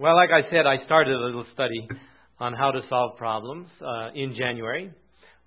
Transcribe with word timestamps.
Well, 0.00 0.14
like 0.14 0.30
I 0.30 0.48
said, 0.48 0.64
I 0.64 0.84
started 0.84 1.12
a 1.12 1.24
little 1.24 1.44
study 1.52 1.88
on 2.38 2.52
how 2.52 2.70
to 2.70 2.82
solve 2.88 3.16
problems 3.16 3.66
uh, 3.84 4.10
in 4.14 4.36
January. 4.38 4.92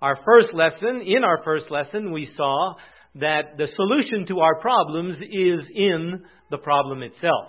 Our 0.02 0.18
first 0.26 0.52
lesson, 0.52 1.00
in 1.06 1.24
our 1.24 1.42
first 1.42 1.70
lesson, 1.70 2.12
we 2.12 2.28
saw 2.36 2.74
that 3.14 3.56
the 3.56 3.68
solution 3.76 4.26
to 4.26 4.40
our 4.40 4.60
problems 4.60 5.16
is 5.22 5.60
in 5.74 6.22
the 6.50 6.58
problem 6.58 7.02
itself. 7.02 7.48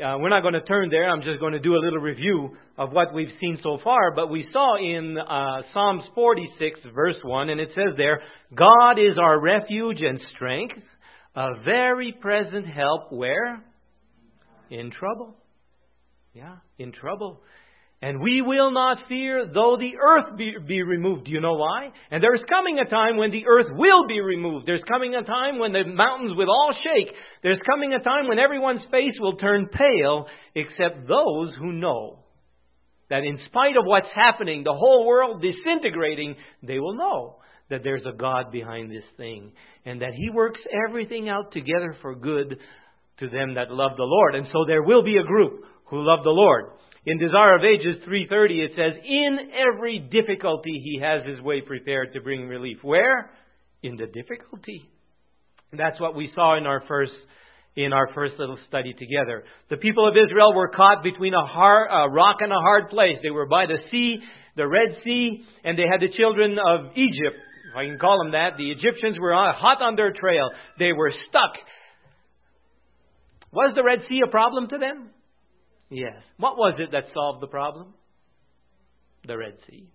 Uh, 0.00 0.18
we're 0.20 0.28
not 0.28 0.42
going 0.42 0.54
to 0.54 0.62
turn 0.62 0.90
there. 0.90 1.10
I'm 1.10 1.22
just 1.22 1.40
going 1.40 1.54
to 1.54 1.58
do 1.58 1.74
a 1.74 1.82
little 1.82 1.98
review 1.98 2.50
of 2.76 2.92
what 2.92 3.12
we've 3.12 3.34
seen 3.40 3.58
so 3.64 3.78
far. 3.82 4.14
But 4.14 4.30
we 4.30 4.46
saw 4.52 4.76
in 4.76 5.18
uh, 5.18 5.62
Psalms 5.74 6.04
46, 6.14 6.78
verse 6.94 7.16
1, 7.24 7.48
and 7.48 7.60
it 7.60 7.70
says 7.74 7.96
there, 7.96 8.20
God 8.54 8.92
is 8.92 9.18
our 9.20 9.40
refuge 9.40 10.02
and 10.02 10.20
strength, 10.36 10.84
a 11.34 11.60
very 11.64 12.14
present 12.20 12.68
help 12.68 13.10
where? 13.10 13.60
In 14.70 14.92
trouble. 14.92 15.34
Yeah, 16.38 16.58
in 16.78 16.92
trouble. 16.92 17.40
And 18.00 18.20
we 18.20 18.42
will 18.42 18.70
not 18.70 18.98
fear 19.08 19.44
though 19.52 19.76
the 19.76 19.94
earth 20.00 20.36
be, 20.36 20.54
be, 20.64 20.82
removed. 20.84 21.24
Do 21.24 21.32
you 21.32 21.40
know 21.40 21.54
why? 21.54 21.90
And 22.12 22.22
there's 22.22 22.42
coming 22.48 22.78
a 22.78 22.88
time 22.88 23.16
when 23.16 23.32
the 23.32 23.44
earth 23.48 23.66
will 23.72 24.06
be 24.06 24.20
removed. 24.20 24.64
There's 24.64 24.84
coming 24.88 25.16
a 25.16 25.24
time 25.24 25.58
when 25.58 25.72
the 25.72 25.82
mountains 25.84 26.36
will 26.36 26.48
all 26.48 26.72
shake. 26.84 27.12
There's 27.42 27.58
coming 27.68 27.92
a 27.92 28.04
time 28.04 28.28
when 28.28 28.38
everyone's 28.38 28.82
face 28.92 29.14
will 29.18 29.36
turn 29.36 29.66
pale 29.66 30.26
except 30.54 31.08
those 31.08 31.54
who 31.58 31.72
know 31.72 32.20
that 33.10 33.24
in 33.24 33.40
spite 33.46 33.76
of 33.76 33.82
what's 33.84 34.06
happening, 34.14 34.62
the 34.62 34.72
whole 34.72 35.04
world 35.04 35.42
disintegrating, 35.42 36.36
they 36.62 36.78
will 36.78 36.94
know 36.94 37.38
that 37.68 37.80
there's 37.82 38.06
a 38.06 38.16
God 38.16 38.52
behind 38.52 38.92
this 38.92 39.04
thing 39.16 39.50
and 39.84 40.02
that 40.02 40.14
He 40.14 40.30
works 40.30 40.60
everything 40.86 41.28
out 41.28 41.50
together 41.50 41.96
for 42.00 42.14
good 42.14 42.58
to 43.18 43.28
them 43.28 43.54
that 43.54 43.72
love 43.72 43.96
the 43.96 44.04
Lord. 44.04 44.36
And 44.36 44.46
so 44.52 44.64
there 44.68 44.84
will 44.84 45.02
be 45.02 45.16
a 45.16 45.24
group 45.24 45.64
who 45.90 46.00
love 46.02 46.20
the 46.24 46.30
Lord. 46.30 46.72
In 47.06 47.18
Desire 47.18 47.56
of 47.56 47.64
Ages 47.64 48.02
3:30 48.04 48.62
it 48.62 48.74
says, 48.76 48.94
"In 49.02 49.50
every 49.54 49.98
difficulty 49.98 50.78
he 50.78 50.98
has 50.98 51.24
his 51.24 51.40
way 51.40 51.60
prepared 51.60 52.12
to 52.12 52.20
bring 52.20 52.48
relief." 52.48 52.82
Where? 52.84 53.30
In 53.82 53.96
the 53.96 54.06
difficulty. 54.06 54.90
And 55.70 55.80
that's 55.80 56.00
what 56.00 56.14
we 56.14 56.30
saw 56.34 56.56
in 56.56 56.66
our 56.66 56.80
first 56.80 57.14
in 57.76 57.92
our 57.92 58.08
first 58.12 58.38
little 58.38 58.58
study 58.66 58.92
together. 58.92 59.44
The 59.70 59.76
people 59.76 60.06
of 60.06 60.16
Israel 60.16 60.52
were 60.52 60.68
caught 60.68 61.04
between 61.04 61.32
a, 61.32 61.46
hard, 61.46 61.88
a 61.90 62.10
rock 62.10 62.38
and 62.40 62.52
a 62.52 62.58
hard 62.58 62.90
place. 62.90 63.18
They 63.22 63.30
were 63.30 63.46
by 63.46 63.66
the 63.66 63.78
sea, 63.90 64.20
the 64.56 64.66
Red 64.66 64.98
Sea, 65.04 65.44
and 65.62 65.78
they 65.78 65.86
had 65.88 66.00
the 66.00 66.08
children 66.08 66.58
of 66.58 66.96
Egypt, 66.96 67.36
if 67.70 67.76
I 67.76 67.86
can 67.86 67.98
call 67.98 68.18
them 68.18 68.32
that. 68.32 68.56
The 68.56 68.72
Egyptians 68.72 69.18
were 69.20 69.32
hot 69.32 69.80
on 69.80 69.94
their 69.94 70.12
trail. 70.12 70.50
They 70.80 70.92
were 70.92 71.12
stuck. 71.28 71.52
Was 73.52 73.74
the 73.76 73.84
Red 73.84 74.00
Sea 74.08 74.22
a 74.26 74.30
problem 74.30 74.68
to 74.70 74.78
them? 74.78 75.10
Yes. 75.90 76.22
What 76.36 76.56
was 76.56 76.74
it 76.78 76.92
that 76.92 77.04
solved 77.14 77.42
the 77.42 77.46
problem? 77.46 77.94
The 79.26 79.36
Red 79.36 79.54
Sea. 79.68 79.88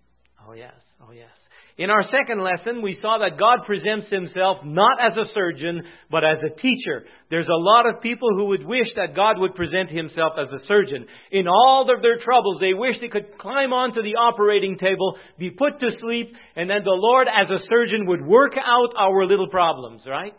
Oh, 0.46 0.52
yes. 0.52 0.74
Oh, 1.00 1.12
yes. 1.12 1.30
In 1.76 1.90
our 1.90 2.04
second 2.04 2.40
lesson, 2.40 2.82
we 2.82 2.98
saw 3.02 3.18
that 3.18 3.36
God 3.36 3.66
presents 3.66 4.06
himself 4.08 4.58
not 4.64 4.98
as 5.00 5.16
a 5.16 5.26
surgeon, 5.34 5.82
but 6.08 6.22
as 6.22 6.38
a 6.38 6.54
teacher. 6.60 7.04
There's 7.30 7.48
a 7.48 7.58
lot 7.58 7.86
of 7.86 8.00
people 8.00 8.28
who 8.30 8.46
would 8.46 8.64
wish 8.64 8.86
that 8.94 9.16
God 9.16 9.40
would 9.40 9.56
present 9.56 9.90
himself 9.90 10.34
as 10.38 10.52
a 10.52 10.64
surgeon. 10.68 11.06
In 11.32 11.48
all 11.48 11.90
of 11.92 12.00
their 12.00 12.20
troubles, 12.22 12.58
they 12.60 12.74
wish 12.74 12.94
they 13.00 13.08
could 13.08 13.38
climb 13.38 13.72
onto 13.72 14.02
the 14.02 14.14
operating 14.14 14.78
table, 14.78 15.16
be 15.36 15.50
put 15.50 15.80
to 15.80 15.90
sleep, 16.00 16.32
and 16.54 16.70
then 16.70 16.84
the 16.84 16.94
Lord 16.94 17.26
as 17.26 17.50
a 17.50 17.64
surgeon 17.68 18.06
would 18.06 18.24
work 18.24 18.52
out 18.56 18.94
our 18.96 19.26
little 19.26 19.48
problems, 19.48 20.02
right? 20.06 20.34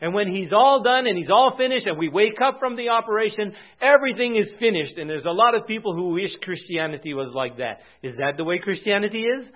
And 0.00 0.12
when 0.12 0.34
he's 0.34 0.52
all 0.52 0.82
done 0.82 1.06
and 1.06 1.16
he's 1.16 1.30
all 1.30 1.54
finished 1.56 1.86
and 1.86 1.98
we 1.98 2.08
wake 2.08 2.40
up 2.42 2.58
from 2.58 2.76
the 2.76 2.90
operation, 2.90 3.54
everything 3.80 4.36
is 4.36 4.46
finished. 4.60 4.98
And 4.98 5.08
there's 5.08 5.24
a 5.24 5.30
lot 5.30 5.54
of 5.54 5.66
people 5.66 5.94
who 5.94 6.10
wish 6.10 6.30
Christianity 6.42 7.14
was 7.14 7.32
like 7.34 7.58
that. 7.58 7.78
Is 8.02 8.14
that 8.18 8.36
the 8.36 8.44
way 8.44 8.58
Christianity 8.58 9.22
is? 9.22 9.46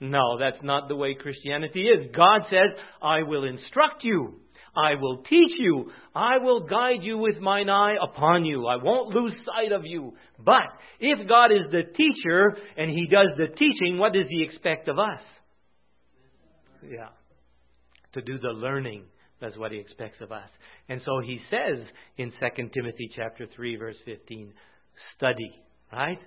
No, 0.00 0.38
that's 0.38 0.62
not 0.62 0.88
the 0.88 0.96
way 0.96 1.14
Christianity 1.14 1.82
is. 1.82 2.10
God 2.16 2.42
says, 2.50 2.76
I 3.00 3.22
will 3.22 3.44
instruct 3.44 4.02
you. 4.02 4.40
I 4.74 4.94
will 4.94 5.18
teach 5.18 5.52
you. 5.58 5.92
I 6.14 6.38
will 6.38 6.66
guide 6.66 7.02
you 7.02 7.18
with 7.18 7.38
mine 7.38 7.68
eye 7.68 7.96
upon 8.02 8.44
you. 8.46 8.66
I 8.66 8.76
won't 8.76 9.14
lose 9.14 9.34
sight 9.44 9.72
of 9.72 9.84
you. 9.84 10.14
But 10.38 10.64
if 10.98 11.28
God 11.28 11.52
is 11.52 11.70
the 11.70 11.82
teacher 11.94 12.56
and 12.76 12.90
He 12.90 13.06
does 13.06 13.28
the 13.36 13.48
teaching, 13.48 13.98
what 13.98 14.14
does 14.14 14.26
He 14.28 14.42
expect 14.42 14.88
of 14.88 14.98
us? 14.98 15.20
Yeah. 16.82 17.08
To 18.14 18.22
do 18.22 18.38
the 18.38 18.48
learning 18.48 19.04
that's 19.42 19.58
what 19.58 19.72
he 19.72 19.78
expects 19.78 20.20
of 20.22 20.32
us. 20.32 20.48
And 20.88 21.02
so 21.04 21.20
he 21.20 21.40
says 21.50 21.84
in 22.16 22.30
2 22.30 22.68
Timothy 22.72 23.10
chapter 23.14 23.46
3 23.54 23.76
verse 23.76 23.96
15, 24.06 24.52
study, 25.16 25.50
right? 25.92 26.18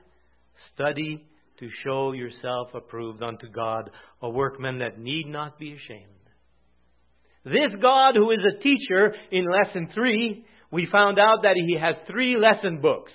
Study 0.76 1.26
to 1.60 1.70
show 1.84 2.12
yourself 2.12 2.68
approved 2.74 3.24
unto 3.24 3.50
God, 3.50 3.90
a 4.22 4.30
workman 4.30 4.80
that 4.80 5.00
need 5.00 5.26
not 5.28 5.58
be 5.58 5.74
ashamed. 5.74 6.12
This 7.46 7.80
God 7.82 8.16
who 8.16 8.32
is 8.32 8.40
a 8.40 8.62
teacher 8.62 9.14
in 9.32 9.46
lesson 9.46 9.90
3, 9.94 10.46
we 10.72 10.88
found 10.92 11.18
out 11.18 11.44
that 11.44 11.56
he 11.56 11.78
has 11.80 11.96
three 12.12 12.38
lesson 12.38 12.82
books. 12.82 13.12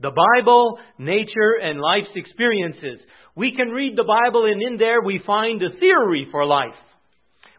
The 0.00 0.12
Bible, 0.36 0.78
nature, 0.98 1.58
and 1.62 1.80
life's 1.80 2.14
experiences. 2.14 3.00
We 3.34 3.54
can 3.54 3.68
read 3.68 3.96
the 3.96 4.04
Bible 4.04 4.46
and 4.46 4.62
in 4.62 4.78
there 4.78 5.02
we 5.02 5.20
find 5.26 5.60
the 5.60 5.78
theory 5.78 6.28
for 6.30 6.46
life. 6.46 6.74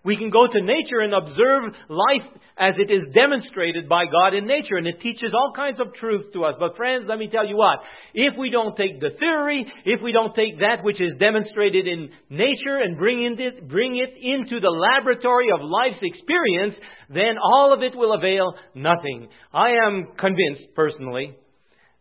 We 0.07 0.16
can 0.16 0.29
go 0.29 0.47
to 0.47 0.62
nature 0.62 1.01
and 1.01 1.13
observe 1.13 1.73
life 1.90 2.28
as 2.57 2.75
it 2.79 2.90
is 2.90 3.13
demonstrated 3.13 3.90
by 3.90 4.06
God 4.06 4.34
in 4.34 4.47
nature, 4.47 4.78
and 4.78 4.88
it 4.88 5.01
teaches 5.01 5.34
all 5.34 5.51
kinds 5.53 5.81
of 5.81 5.94
truth 6.00 6.31
to 6.31 6.45
us. 6.45 6.56
But 6.57 6.78
friends, 6.78 7.03
let 7.09 7.19
me 7.19 7.28
tell 7.29 7.45
you 7.45 7.57
what. 7.57 7.79
If 8.13 8.35
we 8.40 8.50
don't 8.50 8.78
take 8.78 9.01
the 9.01 9.09
theory, 9.19 9.66
if 9.84 10.01
we 10.01 10.13
don't 10.13 10.34
take 10.34 10.62
that 10.62 10.81
which 10.81 11.01
is 11.01 11.19
demonstrated 11.19 11.88
in 11.88 12.09
nature 12.29 12.78
and 12.81 12.97
bring 12.97 13.22
it, 13.38 13.67
bring 13.67 13.97
it 13.97 14.13
into 14.23 14.62
the 14.62 14.69
laboratory 14.69 15.47
of 15.53 15.59
life's 15.62 16.01
experience, 16.01 16.75
then 17.09 17.35
all 17.44 17.73
of 17.73 17.84
it 17.84 17.94
will 17.94 18.13
avail 18.13 18.56
nothing. 18.73 19.28
I 19.53 19.72
am 19.85 20.13
convinced, 20.17 20.73
personally, 20.73 21.35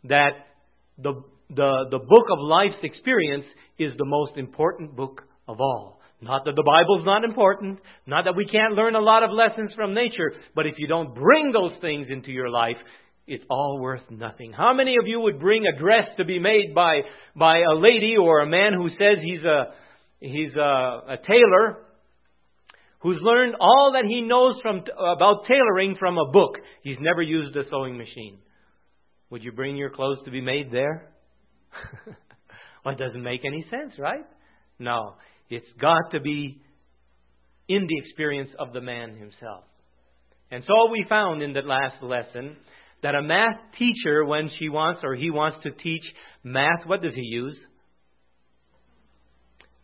that 0.05 0.31
the, 0.97 1.13
the, 1.51 1.87
the 1.91 1.99
book 1.99 2.27
of 2.31 2.39
life's 2.39 2.85
experience 2.85 3.47
is 3.81 3.91
the 3.99 4.07
most 4.07 4.37
important 4.37 4.95
book 4.95 5.23
of 5.49 5.61
all. 5.61 5.97
Not 6.21 6.47
that 6.47 6.57
the 6.57 6.63
Bible's 6.63 7.05
not 7.05 7.25
important, 7.25 7.79
not 8.07 8.25
that 8.25 8.37
we 8.37 8.47
can't 8.47 8.75
learn 8.75 8.95
a 8.95 9.01
lot 9.01 9.23
of 9.23 9.31
lessons 9.31 9.73
from 9.77 9.93
nature, 9.93 10.33
but 10.55 10.67
if 10.67 10.75
you 10.79 10.87
don't 10.87 11.15
bring 11.15 11.53
those 11.53 11.73
things 11.81 12.07
into 12.11 12.31
your 12.31 12.49
life, 12.49 12.77
it's 13.27 13.45
all 13.51 13.79
worth 13.81 14.03
nothing. 14.11 14.53
How 14.53 14.73
many 14.73 14.97
of 15.01 15.07
you 15.07 15.21
would 15.21 15.41
bring 15.41 15.67
a 15.67 15.79
dress 15.79 16.09
to 16.17 16.25
be 16.25 16.39
made 16.39 16.75
by, 16.75 17.01
by 17.35 17.59
a 17.59 17.75
lady 17.75 18.17
or 18.17 18.41
a 18.41 18.47
man 18.47 18.73
who 18.73 18.89
says 18.91 19.19
he's 19.23 19.45
a, 19.45 19.75
he's 20.21 20.55
a, 20.55 20.61
a 21.09 21.17
tailor, 21.27 21.79
who's 23.01 23.19
learned 23.21 23.57
all 23.61 23.93
that 23.93 24.05
he 24.09 24.23
knows 24.23 24.57
from, 24.63 24.85
about 24.99 25.45
tailoring 25.47 25.97
from 25.99 26.17
a 26.17 26.31
book? 26.31 26.57
He's 26.83 26.99
never 27.01 27.21
used 27.21 27.55
a 27.57 27.69
sewing 27.69 27.99
machine. 27.99 28.39
Would 29.31 29.43
you 29.43 29.53
bring 29.53 29.77
your 29.77 29.91
clothes 29.91 30.19
to 30.25 30.31
be 30.31 30.41
made 30.41 30.71
there? 30.71 31.11
well, 32.85 32.95
it 32.95 32.99
doesn't 32.99 33.23
make 33.23 33.45
any 33.45 33.67
sense, 33.71 33.95
right? 33.99 34.25
No. 34.79 35.15
It's 35.51 35.67
got 35.81 36.11
to 36.13 36.21
be 36.21 36.61
in 37.69 37.87
the 37.87 37.99
experience 38.05 38.51
of 38.59 38.73
the 38.73 38.81
man 38.81 39.17
himself. 39.17 39.65
And 40.51 40.63
so 40.67 40.91
we 40.91 41.05
found 41.09 41.43
in 41.43 41.55
that 41.55 41.67
last 41.67 42.03
lesson 42.03 42.57
that 43.03 43.15
a 43.15 43.23
math 43.23 43.59
teacher, 43.79 44.25
when 44.25 44.51
she 44.59 44.69
wants 44.69 45.01
or 45.03 45.15
he 45.15 45.31
wants 45.31 45.59
to 45.65 45.71
teach 45.71 46.05
math, 46.45 46.87
what 46.87 47.03
does 47.03 47.15
he 47.15 47.23
use? 47.23 47.57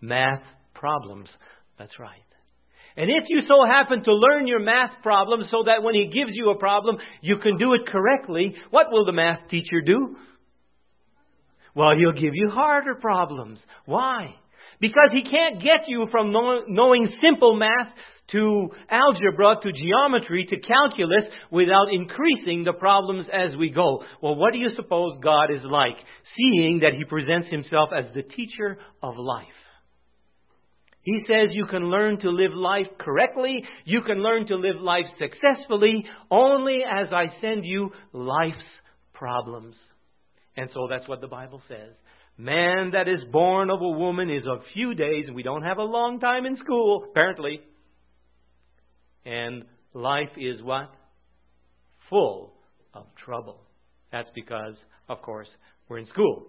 Math 0.00 0.42
problems. 0.74 1.28
That's 1.78 1.98
right. 1.98 2.18
And 2.96 3.10
if 3.10 3.24
you 3.28 3.40
so 3.48 3.64
happen 3.66 4.04
to 4.04 4.12
learn 4.12 4.46
your 4.46 4.60
math 4.60 4.90
problem 5.02 5.42
so 5.50 5.64
that 5.66 5.82
when 5.82 5.94
he 5.94 6.10
gives 6.12 6.32
you 6.34 6.50
a 6.50 6.58
problem, 6.58 6.98
you 7.22 7.38
can 7.38 7.56
do 7.56 7.72
it 7.74 7.86
correctly, 7.86 8.54
what 8.70 8.90
will 8.90 9.06
the 9.06 9.12
math 9.12 9.48
teacher 9.50 9.80
do? 9.84 10.16
Well, 11.74 11.94
he'll 11.96 12.12
give 12.12 12.34
you 12.34 12.50
harder 12.50 12.94
problems. 12.96 13.58
Why? 13.86 14.34
Because 14.82 15.10
he 15.12 15.22
can't 15.22 15.62
get 15.62 15.86
you 15.86 16.08
from 16.10 16.32
knowing 16.32 17.08
simple 17.22 17.54
math 17.54 17.86
to 18.32 18.68
algebra 18.90 19.54
to 19.62 19.72
geometry 19.72 20.44
to 20.50 20.56
calculus 20.58 21.24
without 21.52 21.92
increasing 21.92 22.64
the 22.64 22.72
problems 22.72 23.26
as 23.32 23.56
we 23.56 23.70
go. 23.70 24.02
Well, 24.20 24.34
what 24.34 24.52
do 24.52 24.58
you 24.58 24.70
suppose 24.74 25.20
God 25.22 25.52
is 25.52 25.60
like, 25.64 25.94
seeing 26.36 26.80
that 26.82 26.94
he 26.94 27.04
presents 27.04 27.48
himself 27.48 27.90
as 27.96 28.06
the 28.12 28.22
teacher 28.22 28.78
of 29.04 29.14
life? 29.16 29.46
He 31.02 31.20
says 31.28 31.50
you 31.52 31.66
can 31.66 31.84
learn 31.84 32.18
to 32.20 32.30
live 32.30 32.52
life 32.52 32.86
correctly, 32.98 33.62
you 33.84 34.02
can 34.02 34.20
learn 34.20 34.48
to 34.48 34.56
live 34.56 34.80
life 34.80 35.06
successfully 35.18 36.04
only 36.28 36.80
as 36.84 37.08
I 37.12 37.26
send 37.40 37.64
you 37.64 37.90
life's 38.12 38.56
problems. 39.12 39.76
And 40.56 40.70
so 40.74 40.88
that's 40.90 41.08
what 41.08 41.20
the 41.20 41.28
Bible 41.28 41.62
says. 41.68 41.94
Man 42.38 42.92
that 42.92 43.08
is 43.08 43.20
born 43.30 43.70
of 43.70 43.80
a 43.80 43.88
woman 43.88 44.30
is 44.30 44.42
of 44.46 44.60
few 44.72 44.94
days, 44.94 45.24
and 45.26 45.36
we 45.36 45.42
don't 45.42 45.62
have 45.62 45.78
a 45.78 45.84
long 45.84 46.18
time 46.18 46.46
in 46.46 46.56
school, 46.56 47.04
apparently. 47.10 47.60
And 49.24 49.64
life 49.94 50.30
is 50.36 50.62
what? 50.62 50.90
Full 52.10 52.52
of 52.94 53.06
trouble. 53.24 53.60
That's 54.10 54.30
because 54.34 54.74
of 55.08 55.22
course, 55.22 55.48
we're 55.88 55.98
in 55.98 56.06
school. 56.06 56.46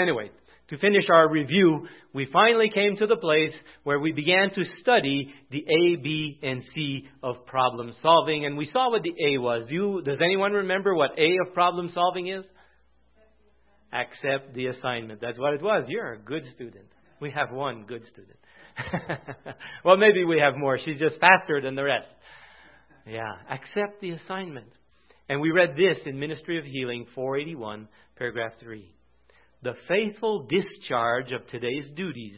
Anyway, 0.00 0.30
to 0.70 0.78
finish 0.78 1.04
our 1.12 1.30
review, 1.30 1.86
we 2.12 2.26
finally 2.32 2.70
came 2.72 2.96
to 2.96 3.06
the 3.06 3.16
place 3.16 3.52
where 3.84 4.00
we 4.00 4.12
began 4.12 4.50
to 4.54 4.64
study 4.82 5.32
the 5.50 5.58
A, 5.58 5.96
B, 6.02 6.38
and 6.42 6.62
C 6.74 7.04
of 7.22 7.46
problem 7.46 7.92
solving, 8.02 8.46
and 8.46 8.56
we 8.56 8.68
saw 8.72 8.90
what 8.90 9.02
the 9.02 9.14
A 9.26 9.38
was. 9.38 9.66
You, 9.68 10.02
does 10.04 10.18
anyone 10.24 10.52
remember 10.52 10.94
what 10.94 11.12
A 11.18 11.36
of 11.46 11.54
problem 11.54 11.90
solving 11.94 12.28
is? 12.28 12.44
Accept 13.92 14.54
the 14.54 14.66
assignment. 14.66 15.20
That's 15.20 15.38
what 15.38 15.54
it 15.54 15.62
was. 15.62 15.84
You're 15.88 16.14
a 16.14 16.18
good 16.18 16.42
student. 16.54 16.86
We 17.20 17.30
have 17.30 17.50
one 17.50 17.84
good 17.86 18.02
student. 18.12 18.38
well, 19.84 19.96
maybe 19.96 20.24
we 20.24 20.38
have 20.38 20.56
more. 20.56 20.78
She's 20.84 20.98
just 20.98 21.20
faster 21.20 21.60
than 21.60 21.74
the 21.76 21.84
rest. 21.84 22.08
Yeah, 23.06 23.32
accept 23.48 24.00
the 24.00 24.10
assignment. 24.10 24.70
And 25.28 25.40
we 25.40 25.50
read 25.50 25.70
this 25.76 25.96
in 26.04 26.18
Ministry 26.18 26.58
of 26.58 26.64
Healing 26.64 27.06
481, 27.14 27.88
paragraph 28.16 28.52
3. 28.60 28.92
The 29.62 29.74
faithful 29.88 30.46
discharge 30.48 31.32
of 31.32 31.46
today's 31.48 31.84
duties 31.96 32.36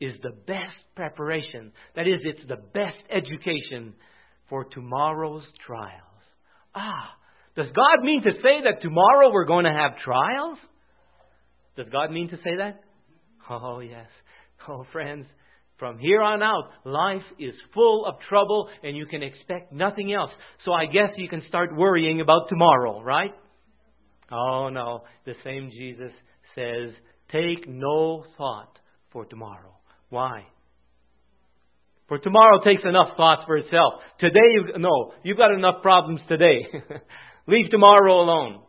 is 0.00 0.14
the 0.22 0.32
best 0.46 0.76
preparation. 0.96 1.72
That 1.96 2.08
is, 2.08 2.20
it's 2.24 2.48
the 2.48 2.62
best 2.72 2.98
education 3.10 3.94
for 4.48 4.64
tomorrow's 4.64 5.44
trials. 5.66 6.00
Ah, 6.74 7.10
does 7.56 7.66
God 7.66 8.04
mean 8.04 8.22
to 8.22 8.32
say 8.42 8.62
that 8.64 8.82
tomorrow 8.82 9.32
we're 9.32 9.44
going 9.44 9.64
to 9.64 9.72
have 9.72 9.98
trials? 10.04 10.58
Does 11.76 11.86
God 11.90 12.10
mean 12.10 12.28
to 12.30 12.36
say 12.36 12.56
that? 12.58 12.80
Oh, 13.50 13.80
yes. 13.80 14.06
Oh, 14.68 14.86
friends, 14.92 15.26
from 15.78 15.98
here 15.98 16.22
on 16.22 16.42
out, 16.42 16.70
life 16.84 17.24
is 17.38 17.54
full 17.74 18.06
of 18.06 18.14
trouble 18.28 18.68
and 18.82 18.96
you 18.96 19.06
can 19.06 19.22
expect 19.22 19.72
nothing 19.72 20.12
else. 20.12 20.30
So 20.64 20.72
I 20.72 20.86
guess 20.86 21.10
you 21.16 21.28
can 21.28 21.42
start 21.48 21.76
worrying 21.76 22.20
about 22.20 22.48
tomorrow, 22.48 23.02
right? 23.02 23.32
Oh, 24.30 24.68
no. 24.72 25.02
The 25.26 25.34
same 25.44 25.70
Jesus 25.70 26.12
says, 26.54 26.90
Take 27.32 27.68
no 27.68 28.24
thought 28.38 28.78
for 29.12 29.24
tomorrow. 29.24 29.74
Why? 30.10 30.44
For 32.08 32.18
tomorrow 32.18 32.62
takes 32.64 32.82
enough 32.84 33.16
thoughts 33.16 33.42
for 33.46 33.56
itself. 33.56 33.94
Today, 34.20 34.38
you, 34.52 34.78
no, 34.78 35.12
you've 35.22 35.38
got 35.38 35.52
enough 35.52 35.82
problems 35.82 36.20
today. 36.28 36.66
Leave 37.48 37.70
tomorrow 37.70 38.20
alone. 38.20 38.60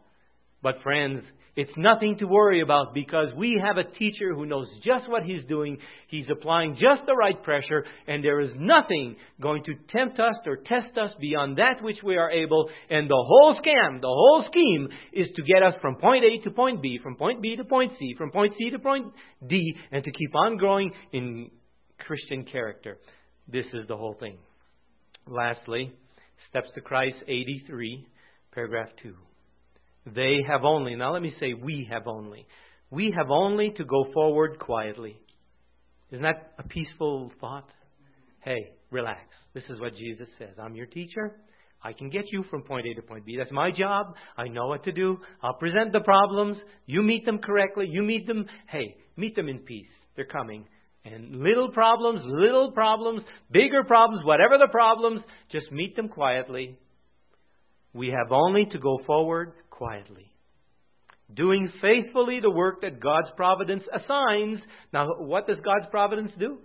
But 0.64 0.82
friends, 0.82 1.22
it's 1.56 1.72
nothing 1.78 2.18
to 2.20 2.26
worry 2.26 2.62
about 2.62 2.94
because 2.94 3.28
we 3.38 3.62
have 3.64 3.78
a 3.78 3.84
teacher 3.84 4.34
who 4.34 4.46
knows 4.46 4.68
just 4.84 5.10
what 5.10 5.24
he's 5.24 5.44
doing. 5.48 5.78
He's 6.08 6.26
applying 6.30 6.74
just 6.74 7.06
the 7.06 7.16
right 7.16 7.42
pressure, 7.44 7.86
and 8.08 8.24
there 8.24 8.42
is 8.42 8.52
nothing 8.58 9.16
going 9.42 9.64
to 9.64 9.74
tempt 9.90 10.20
us 10.20 10.36
or 10.46 10.58
test 10.58 10.98
us 10.98 11.12
beyond 11.20 11.58
that 11.58 11.82
which 11.82 11.98
we 12.04 12.18
are 12.18 12.30
able. 12.30 12.70
And 12.90 13.10
the 13.10 13.16
whole 13.16 13.56
scam, 13.56 14.02
the 14.02 14.08
whole 14.08 14.46
scheme, 14.52 14.90
is 15.14 15.28
to 15.36 15.44
get 15.44 15.64
us 15.64 15.74
from 15.82 15.96
point 15.96 16.24
A 16.26 16.44
to 16.44 16.52
point 16.52 16.82
B, 16.82 17.00
from 17.02 17.16
point 17.16 17.42
B 17.42 17.56
to 17.56 17.64
point 17.64 17.94
C, 18.00 18.16
from 18.18 18.32
point 18.32 18.54
C 18.58 18.70
to 18.72 18.80
point 18.80 19.14
D, 19.48 19.76
and 19.92 20.04
to 20.04 20.12
keep 20.12 20.36
on 20.36 20.58
growing 20.58 20.92
in 21.14 21.52
Christian 22.00 22.44
character. 22.44 22.98
This 23.48 23.66
is 23.74 23.88
the 23.88 23.96
whole 23.96 24.16
thing. 24.20 24.38
Lastly, 25.28 25.94
Steps 26.50 26.70
to 26.76 26.82
Christ 26.82 27.18
83, 27.28 28.08
paragraph 28.54 28.90
2. 29.04 29.14
They 30.06 30.38
have 30.48 30.64
only, 30.64 30.96
now 30.96 31.14
let 31.14 31.22
me 31.22 31.34
say, 31.40 31.54
we 31.54 31.88
have 31.92 32.08
only. 32.08 32.46
We 32.92 33.14
have 33.18 33.32
only 33.32 33.72
to 33.78 33.84
go 33.84 34.06
forward 34.14 34.60
quietly. 34.60 35.18
Isn't 36.12 36.24
that 36.24 36.54
a 36.60 36.64
peaceful 36.64 37.32
thought? 37.42 37.68
Hey, 38.42 38.74
relax. 38.92 39.22
This 39.54 39.64
is 39.70 39.80
what 39.80 39.96
Jesus 39.96 40.28
says. 40.38 40.56
I'm 40.62 40.76
your 40.76 40.86
teacher. 40.86 41.38
I 41.84 41.94
can 41.94 42.10
get 42.10 42.26
you 42.32 42.44
from 42.50 42.64
point 42.64 42.86
A 42.88 42.94
to 42.96 43.08
point 43.08 43.26
B. 43.26 43.36
That's 43.38 43.52
my 43.52 43.72
job. 43.72 44.16
I 44.38 44.48
know 44.48 44.68
what 44.68 44.84
to 44.86 44.92
do. 44.92 45.18
I'll 45.42 45.56
present 45.56 45.92
the 45.92 46.00
problems. 46.02 46.58
You 46.86 47.02
meet 47.02 47.26
them 47.26 47.40
correctly. 47.40 47.88
You 47.90 48.04
meet 48.04 48.28
them. 48.28 48.46
Hey, 48.68 48.96
meet 49.18 49.36
them 49.36 49.50
in 49.50 49.60
peace. 49.60 49.88
They're 50.16 50.26
coming. 50.26 50.66
And 51.04 51.36
little 51.42 51.70
problems, 51.72 52.22
little 52.26 52.72
problems, 52.72 53.22
bigger 53.52 53.84
problems, 53.84 54.26
whatever 54.26 54.58
the 54.58 54.70
problems, 54.72 55.22
just 55.52 55.72
meet 55.72 55.96
them 55.96 56.10
quietly. 56.10 56.78
We 57.94 58.08
have 58.08 58.32
only 58.32 58.66
to 58.72 58.80
go 58.80 59.00
forward 59.06 59.54
quietly. 59.78 60.32
Doing 61.34 61.72
faithfully 61.82 62.40
the 62.40 62.52
work 62.52 62.82
that 62.82 63.00
God's 63.00 63.30
providence 63.36 63.84
assigns. 63.92 64.60
Now, 64.94 65.08
what 65.20 65.48
does 65.48 65.58
God's 65.58 65.90
providence 65.90 66.32
do? 66.38 66.60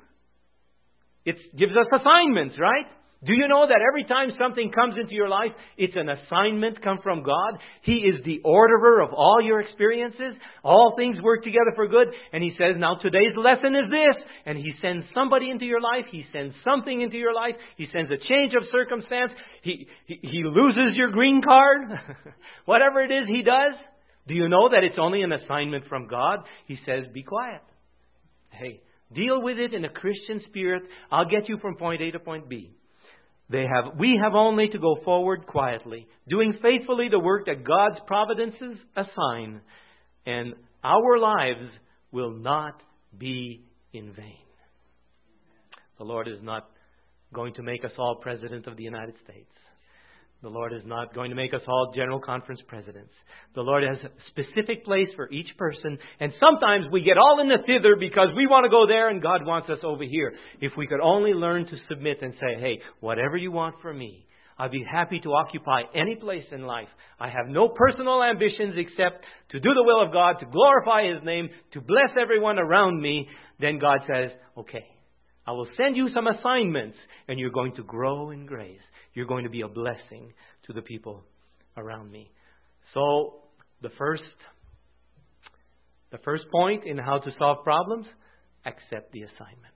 It 1.25 1.37
gives 1.57 1.73
us 1.73 1.87
assignments, 1.93 2.57
right? 2.59 2.87
Do 3.23 3.35
you 3.35 3.49
know 3.49 3.67
that 3.67 3.85
every 3.87 4.05
time 4.05 4.31
something 4.39 4.73
comes 4.73 4.95
into 4.99 5.13
your 5.13 5.29
life, 5.29 5.53
it's 5.77 5.95
an 5.95 6.09
assignment 6.09 6.83
come 6.83 7.01
from 7.03 7.23
God? 7.23 7.61
He 7.83 7.97
is 7.97 8.25
the 8.25 8.41
orderer 8.43 9.03
of 9.03 9.13
all 9.13 9.43
your 9.43 9.61
experiences. 9.61 10.41
All 10.65 10.95
things 10.97 11.21
work 11.21 11.45
together 11.45 11.73
for 11.75 11.87
good. 11.87 12.09
And 12.33 12.43
He 12.43 12.55
says, 12.57 12.77
now 12.79 12.95
today's 12.95 13.37
lesson 13.37 13.77
is 13.77 13.91
this. 13.91 14.25
And 14.47 14.57
He 14.57 14.73
sends 14.81 15.05
somebody 15.13 15.51
into 15.51 15.67
your 15.67 15.83
life. 15.83 16.07
He 16.11 16.25
sends 16.33 16.55
something 16.65 17.03
into 17.03 17.19
your 17.19 17.35
life. 17.35 17.57
He 17.77 17.89
sends 17.93 18.11
a 18.11 18.17
change 18.27 18.55
of 18.55 18.63
circumstance. 18.73 19.33
He, 19.63 19.87
he, 20.07 20.19
he 20.23 20.43
loses 20.43 20.97
your 20.97 21.11
green 21.11 21.43
card. 21.43 21.91
Whatever 22.65 23.03
it 23.03 23.11
is 23.11 23.29
He 23.29 23.43
does. 23.43 23.75
Do 24.29 24.35
you 24.35 24.49
know 24.49 24.71
that 24.71 24.83
it's 24.83 24.99
only 24.99 25.21
an 25.21 25.33
assignment 25.33 25.89
from 25.89 26.07
God? 26.07 26.39
He 26.67 26.79
says, 26.87 27.05
be 27.13 27.23
quiet. 27.23 27.61
Hey, 28.49 28.81
deal 29.13 29.43
with 29.43 29.59
it 29.59 29.75
in 29.75 29.85
a 29.85 29.91
Christian 29.91 30.41
spirit. 30.47 30.85
I'll 31.11 31.29
get 31.29 31.51
you 31.51 31.59
from 31.59 31.77
point 31.77 32.01
A 32.01 32.13
to 32.13 32.19
point 32.19 32.49
B. 32.49 32.77
They 33.51 33.63
have, 33.63 33.99
we 33.99 34.19
have 34.23 34.35
only 34.35 34.69
to 34.69 34.79
go 34.79 34.97
forward 35.05 35.47
quietly, 35.47 36.07
doing 36.29 36.55
faithfully 36.63 37.09
the 37.09 37.19
work 37.19 37.47
that 37.47 37.65
God's 37.65 37.99
providences 38.07 38.79
assign, 38.97 39.61
and 40.25 40.55
our 40.85 41.19
lives 41.19 41.69
will 42.13 42.31
not 42.31 42.81
be 43.17 43.65
in 43.93 44.13
vain. 44.13 44.37
The 45.99 46.05
Lord 46.05 46.29
is 46.29 46.39
not 46.43 46.69
going 47.35 47.55
to 47.55 47.63
make 47.63 47.85
us 47.85 47.91
all 47.99 48.17
President 48.23 48.67
of 48.67 48.77
the 48.77 48.85
United 48.85 49.15
States. 49.25 49.51
The 50.43 50.49
Lord 50.49 50.73
is 50.73 50.83
not 50.87 51.15
going 51.15 51.29
to 51.29 51.37
make 51.37 51.53
us 51.53 51.61
all 51.69 51.93
General 51.95 52.19
Conference 52.19 52.63
presidents. 52.67 53.13
The 53.55 53.61
Lord 53.61 53.85
has 53.85 53.99
a 53.99 54.11
specific 54.31 54.87
place 54.87 55.09
for 55.15 55.31
each 55.31 55.55
person, 55.59 55.99
and 56.19 56.33
sometimes 56.41 56.87
we 56.91 57.03
get 57.03 57.19
all 57.19 57.41
in 57.43 57.49
the 57.49 57.59
thither 57.67 57.95
because 58.01 58.29
we 58.35 58.47
want 58.47 58.65
to 58.65 58.71
go 58.71 58.87
there 58.87 59.11
and 59.11 59.21
God 59.21 59.45
wants 59.45 59.69
us 59.69 59.81
over 59.83 60.03
here. 60.03 60.33
If 60.63 60.73
we 60.79 60.87
could 60.87 61.01
only 61.03 61.33
learn 61.35 61.67
to 61.67 61.77
submit 61.91 62.23
and 62.23 62.33
say, 62.35 62.59
hey, 62.59 62.79
whatever 63.01 63.37
you 63.37 63.53
want 63.53 63.83
from 63.83 63.99
me, 63.99 64.25
I'd 64.59 64.71
be 64.71 64.85
happy 64.91 65.21
to 65.21 65.35
occupy 65.35 65.83
any 65.95 66.17
place 66.17 66.45
in 66.53 66.63
life. 66.63 66.89
I 67.19 67.29
have 67.29 67.49
no 67.49 67.69
personal 67.69 68.23
ambitions 68.23 68.77
except 68.79 69.23
to 69.51 69.61
do 69.61 69.75
the 69.75 69.85
will 69.85 70.03
of 70.03 70.13
God, 70.13 70.37
to 70.41 70.47
glorify 70.47 71.13
His 71.13 71.23
name, 71.23 71.51
to 71.73 71.83
bless 71.83 72.17
everyone 72.19 72.59
around 72.59 72.99
me. 73.01 73.29
Then 73.59 73.79
God 73.79 73.99
says, 74.07 74.31
okay, 74.57 74.87
I 75.47 75.53
will 75.53 75.69
send 75.77 75.99
you 75.99 76.09
some 76.15 76.27
assignments, 76.27 76.97
and 77.29 77.39
you're 77.39 77.51
going 77.51 77.75
to 77.77 77.83
grow 77.83 78.31
in 78.31 78.47
grace 78.47 78.81
you're 79.15 79.27
going 79.27 79.45
to 79.45 79.51
be 79.51 79.63
a 79.63 79.69
blessing 79.69 80.33
to 80.67 80.73
the 80.73 80.83
people 80.83 81.23
around 81.77 82.11
me. 82.11 82.31
So, 82.95 83.41
the 83.83 83.91
first 83.99 84.23
the 86.11 86.19
first 86.19 86.45
point 86.51 86.85
in 86.85 86.99
how 86.99 87.19
to 87.19 87.31
solve 87.39 87.63
problems, 87.63 88.07
accept 88.67 89.13
the 89.13 89.23
assignment. 89.23 89.75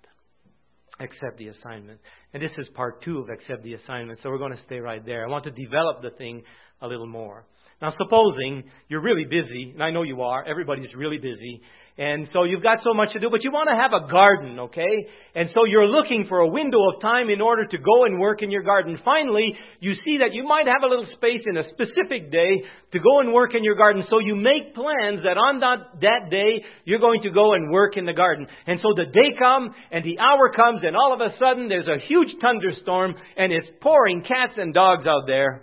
Accept 1.01 1.39
the 1.39 1.49
assignment. 1.49 2.01
And 2.33 2.43
this 2.43 2.51
is 2.59 2.67
part 2.75 3.03
two 3.05 3.19
of 3.19 3.29
accept 3.29 3.63
the 3.63 3.75
assignment. 3.75 4.19
So 4.23 4.31
we're 4.31 4.39
going 4.39 4.57
to 4.57 4.63
stay 4.67 4.79
right 4.79 5.05
there. 5.05 5.25
I 5.25 5.31
want 5.31 5.45
to 5.45 5.51
develop 5.51 6.03
the 6.03 6.11
thing 6.11 6.43
a 6.81 6.89
little 6.89 7.07
more. 7.07 7.47
Now, 7.81 7.93
supposing 7.99 8.65
you're 8.89 9.03
really 9.03 9.25
busy, 9.25 9.73
and 9.75 9.83
I 9.83 9.91
know 9.91 10.03
you 10.03 10.23
are, 10.23 10.45
everybody's 10.45 10.95
really 10.97 11.19
busy, 11.19 11.61
and 11.97 12.27
so 12.33 12.43
you've 12.43 12.63
got 12.63 12.79
so 12.83 12.93
much 12.93 13.13
to 13.13 13.21
do, 13.21 13.31
but 13.31 13.45
you 13.45 13.53
want 13.53 13.71
to 13.71 13.79
have 13.79 13.95
a 13.95 14.11
garden, 14.11 14.59
okay? 14.67 15.07
And 15.37 15.49
so 15.55 15.63
you're 15.65 15.87
looking 15.87 16.27
for 16.29 16.41
a 16.41 16.49
window 16.49 16.83
of 16.91 17.01
time 17.01 17.31
in 17.31 17.41
order 17.41 17.65
to 17.65 17.79
go 17.79 18.05
and 18.05 18.19
work 18.19 18.43
in 18.43 18.51
your 18.51 18.65
garden. 18.65 18.99
Finally, 19.05 19.55
you 19.79 19.95
see 20.05 20.19
that 20.19 20.35
you 20.35 20.43
might 20.43 20.67
have 20.67 20.83
a 20.83 20.89
little 20.89 21.07
space 21.15 21.43
in 21.47 21.57
a 21.57 21.63
specific 21.71 22.33
day 22.33 22.67
to 22.91 22.99
go 22.99 23.21
and 23.21 23.33
work 23.33 23.55
in 23.55 23.63
your 23.63 23.77
garden. 23.77 24.03
So 24.11 24.19
you 24.19 24.35
make 24.35 24.75
plans 24.75 25.23
that 25.23 25.39
on 25.39 25.61
that, 25.61 26.01
that 26.01 26.31
day 26.33 26.65
you're 26.85 26.99
going 26.99 27.23
to 27.23 27.31
go 27.31 27.55
and 27.55 27.71
work 27.71 27.97
in 27.97 28.07
the 28.07 28.13
garden. 28.13 28.49
And 28.67 28.81
so 28.83 28.89
the 28.97 29.07
day 29.07 29.39
comes 29.39 29.71
and 29.93 30.05
the 30.05 30.19
hour 30.19 30.51
comes 30.51 30.81
and 30.83 30.97
all 30.97 31.15
of 31.15 31.21
a 31.21 31.31
sudden 31.39 31.69
there's 31.69 31.87
a 31.87 32.03
huge 32.09 32.35
thunderstorm 32.43 33.15
and 33.37 33.53
it's 33.53 33.69
pouring 33.81 34.23
cats 34.23 34.55
and 34.57 34.75
dogs 34.75 35.07
out 35.07 35.29
there. 35.29 35.63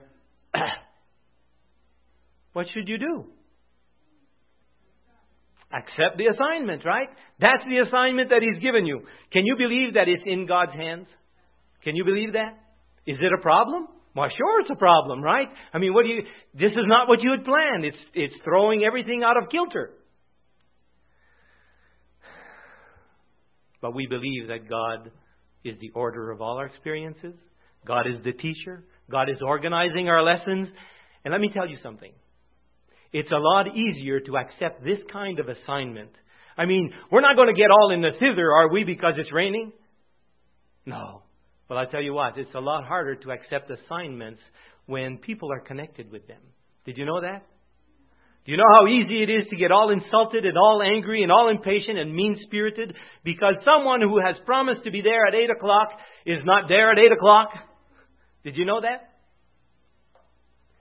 what 2.53 2.67
should 2.73 2.87
you 2.87 2.97
do? 2.97 3.25
Accept 5.73 6.17
the 6.17 6.27
assignment, 6.27 6.85
right? 6.85 7.07
That's 7.39 7.63
the 7.67 7.79
assignment 7.79 8.29
that 8.29 8.41
He's 8.41 8.61
given 8.61 8.85
you. 8.85 9.01
Can 9.31 9.45
you 9.45 9.55
believe 9.57 9.93
that 9.93 10.09
it's 10.09 10.23
in 10.25 10.45
God's 10.47 10.73
hands? 10.73 11.07
Can 11.83 11.95
you 11.95 12.03
believe 12.03 12.33
that? 12.33 12.59
Is 13.07 13.17
it 13.19 13.31
a 13.37 13.41
problem? 13.41 13.87
Well, 14.13 14.27
sure, 14.37 14.61
it's 14.61 14.69
a 14.69 14.75
problem, 14.75 15.21
right? 15.23 15.47
I 15.73 15.77
mean, 15.77 15.93
what 15.93 16.03
do 16.03 16.09
you? 16.09 16.23
This 16.53 16.71
is 16.71 16.85
not 16.85 17.07
what 17.07 17.21
you 17.21 17.31
had 17.31 17.45
planned. 17.45 17.85
It's 17.85 17.97
it's 18.13 18.33
throwing 18.43 18.83
everything 18.83 19.23
out 19.23 19.41
of 19.41 19.49
kilter. 19.49 19.91
But 23.81 23.95
we 23.95 24.05
believe 24.07 24.49
that 24.49 24.69
God 24.69 25.11
is 25.63 25.75
the 25.79 25.91
order 25.95 26.31
of 26.31 26.41
all 26.41 26.57
our 26.57 26.65
experiences. 26.65 27.33
God 27.85 28.05
is 28.07 28.23
the 28.23 28.33
teacher. 28.33 28.83
God 29.09 29.29
is 29.29 29.37
organizing 29.41 30.07
our 30.07 30.23
lessons. 30.23 30.67
And 31.23 31.31
let 31.31 31.41
me 31.41 31.49
tell 31.53 31.67
you 31.67 31.77
something. 31.81 32.11
It's 33.13 33.31
a 33.31 33.37
lot 33.37 33.67
easier 33.75 34.19
to 34.21 34.37
accept 34.37 34.83
this 34.83 34.99
kind 35.11 35.39
of 35.39 35.47
assignment. 35.49 36.11
I 36.57 36.65
mean, 36.65 36.93
we're 37.11 37.21
not 37.21 37.35
going 37.35 37.53
to 37.53 37.59
get 37.59 37.71
all 37.71 37.91
in 37.91 38.01
the 38.01 38.11
thither, 38.19 38.51
are 38.53 38.71
we, 38.71 38.83
because 38.83 39.13
it's 39.17 39.31
raining? 39.31 39.71
No. 40.85 41.23
Well, 41.69 41.79
I 41.79 41.85
tell 41.85 42.01
you 42.01 42.13
what, 42.13 42.37
it's 42.37 42.53
a 42.53 42.59
lot 42.59 42.85
harder 42.85 43.15
to 43.15 43.31
accept 43.31 43.71
assignments 43.71 44.41
when 44.85 45.17
people 45.17 45.51
are 45.51 45.59
connected 45.59 46.11
with 46.11 46.27
them. 46.27 46.41
Did 46.85 46.97
you 46.97 47.05
know 47.05 47.21
that? 47.21 47.45
Do 48.43 48.51
you 48.51 48.57
know 48.57 48.71
how 48.79 48.87
easy 48.87 49.21
it 49.21 49.29
is 49.29 49.47
to 49.51 49.55
get 49.55 49.71
all 49.71 49.91
insulted 49.91 50.45
and 50.45 50.57
all 50.57 50.81
angry 50.81 51.21
and 51.21 51.31
all 51.31 51.49
impatient 51.49 51.99
and 51.99 52.13
mean 52.13 52.39
spirited 52.45 52.95
because 53.23 53.53
someone 53.63 54.01
who 54.01 54.19
has 54.19 54.35
promised 54.45 54.83
to 54.85 54.91
be 54.91 55.01
there 55.01 55.27
at 55.27 55.35
8 55.35 55.51
o'clock 55.51 55.89
is 56.25 56.39
not 56.43 56.67
there 56.67 56.91
at 56.91 56.97
8 56.97 57.11
o'clock? 57.11 57.49
Did 58.43 58.57
you 58.57 58.65
know 58.65 58.81
that? 58.81 59.10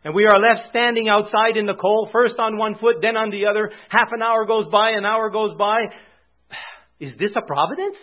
And 0.04 0.14
we 0.14 0.25
are 0.25 0.40
left 0.40 0.71
standing 0.71 1.09
outside 1.09 1.57
in 1.57 1.66
the 1.66 1.75
cold, 1.75 2.09
first 2.12 2.35
on 2.38 2.57
one 2.57 2.76
foot, 2.80 2.97
then 3.02 3.16
on 3.16 3.30
the 3.30 3.47
other. 3.47 3.71
Half 3.90 4.09
an 4.12 4.23
hour 4.23 4.47
goes 4.47 4.66
by, 4.73 4.90
an 4.90 5.04
hour 5.04 5.30
goes 5.30 5.57
by. 5.59 5.80
Is 7.00 7.12
this 7.19 7.30
a 7.37 7.47
providence? 7.47 7.97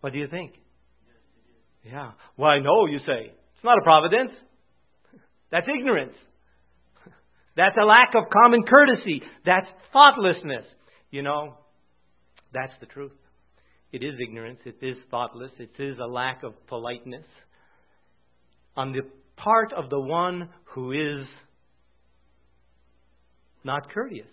What 0.00 0.12
do 0.12 0.18
you 0.18 0.28
think? 0.28 0.52
Yeah. 1.84 2.12
Why, 2.36 2.60
no, 2.60 2.86
you 2.86 2.98
say. 3.00 3.32
It's 3.54 3.64
not 3.64 3.78
a 3.78 3.82
providence. 3.82 4.30
That's 5.50 5.66
ignorance. 5.66 6.14
That's 7.56 7.76
a 7.80 7.84
lack 7.84 8.14
of 8.14 8.24
common 8.30 8.62
courtesy. 8.62 9.22
That's 9.44 9.66
thoughtlessness. 9.92 10.64
You 11.10 11.22
know, 11.22 11.54
that's 12.52 12.72
the 12.80 12.86
truth. 12.86 13.12
It 13.92 14.02
is 14.02 14.12
ignorance. 14.20 14.60
It 14.66 14.76
is 14.82 14.96
thoughtless. 15.10 15.50
It 15.58 15.70
is 15.78 15.96
a 15.98 16.06
lack 16.06 16.42
of 16.42 16.52
politeness 16.66 17.24
on 18.76 18.92
the 18.92 19.00
part 19.36 19.72
of 19.72 19.88
the 19.88 19.98
one 19.98 20.50
who 20.78 20.92
is 20.92 21.26
not 23.64 23.90
courteous. 23.92 24.28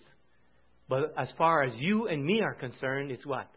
But 0.88 1.12
as 1.18 1.26
far 1.36 1.64
as 1.64 1.72
you 1.76 2.06
and 2.06 2.24
me 2.24 2.40
are 2.40 2.54
concerned, 2.54 3.10
it's 3.10 3.26
what? 3.26 3.50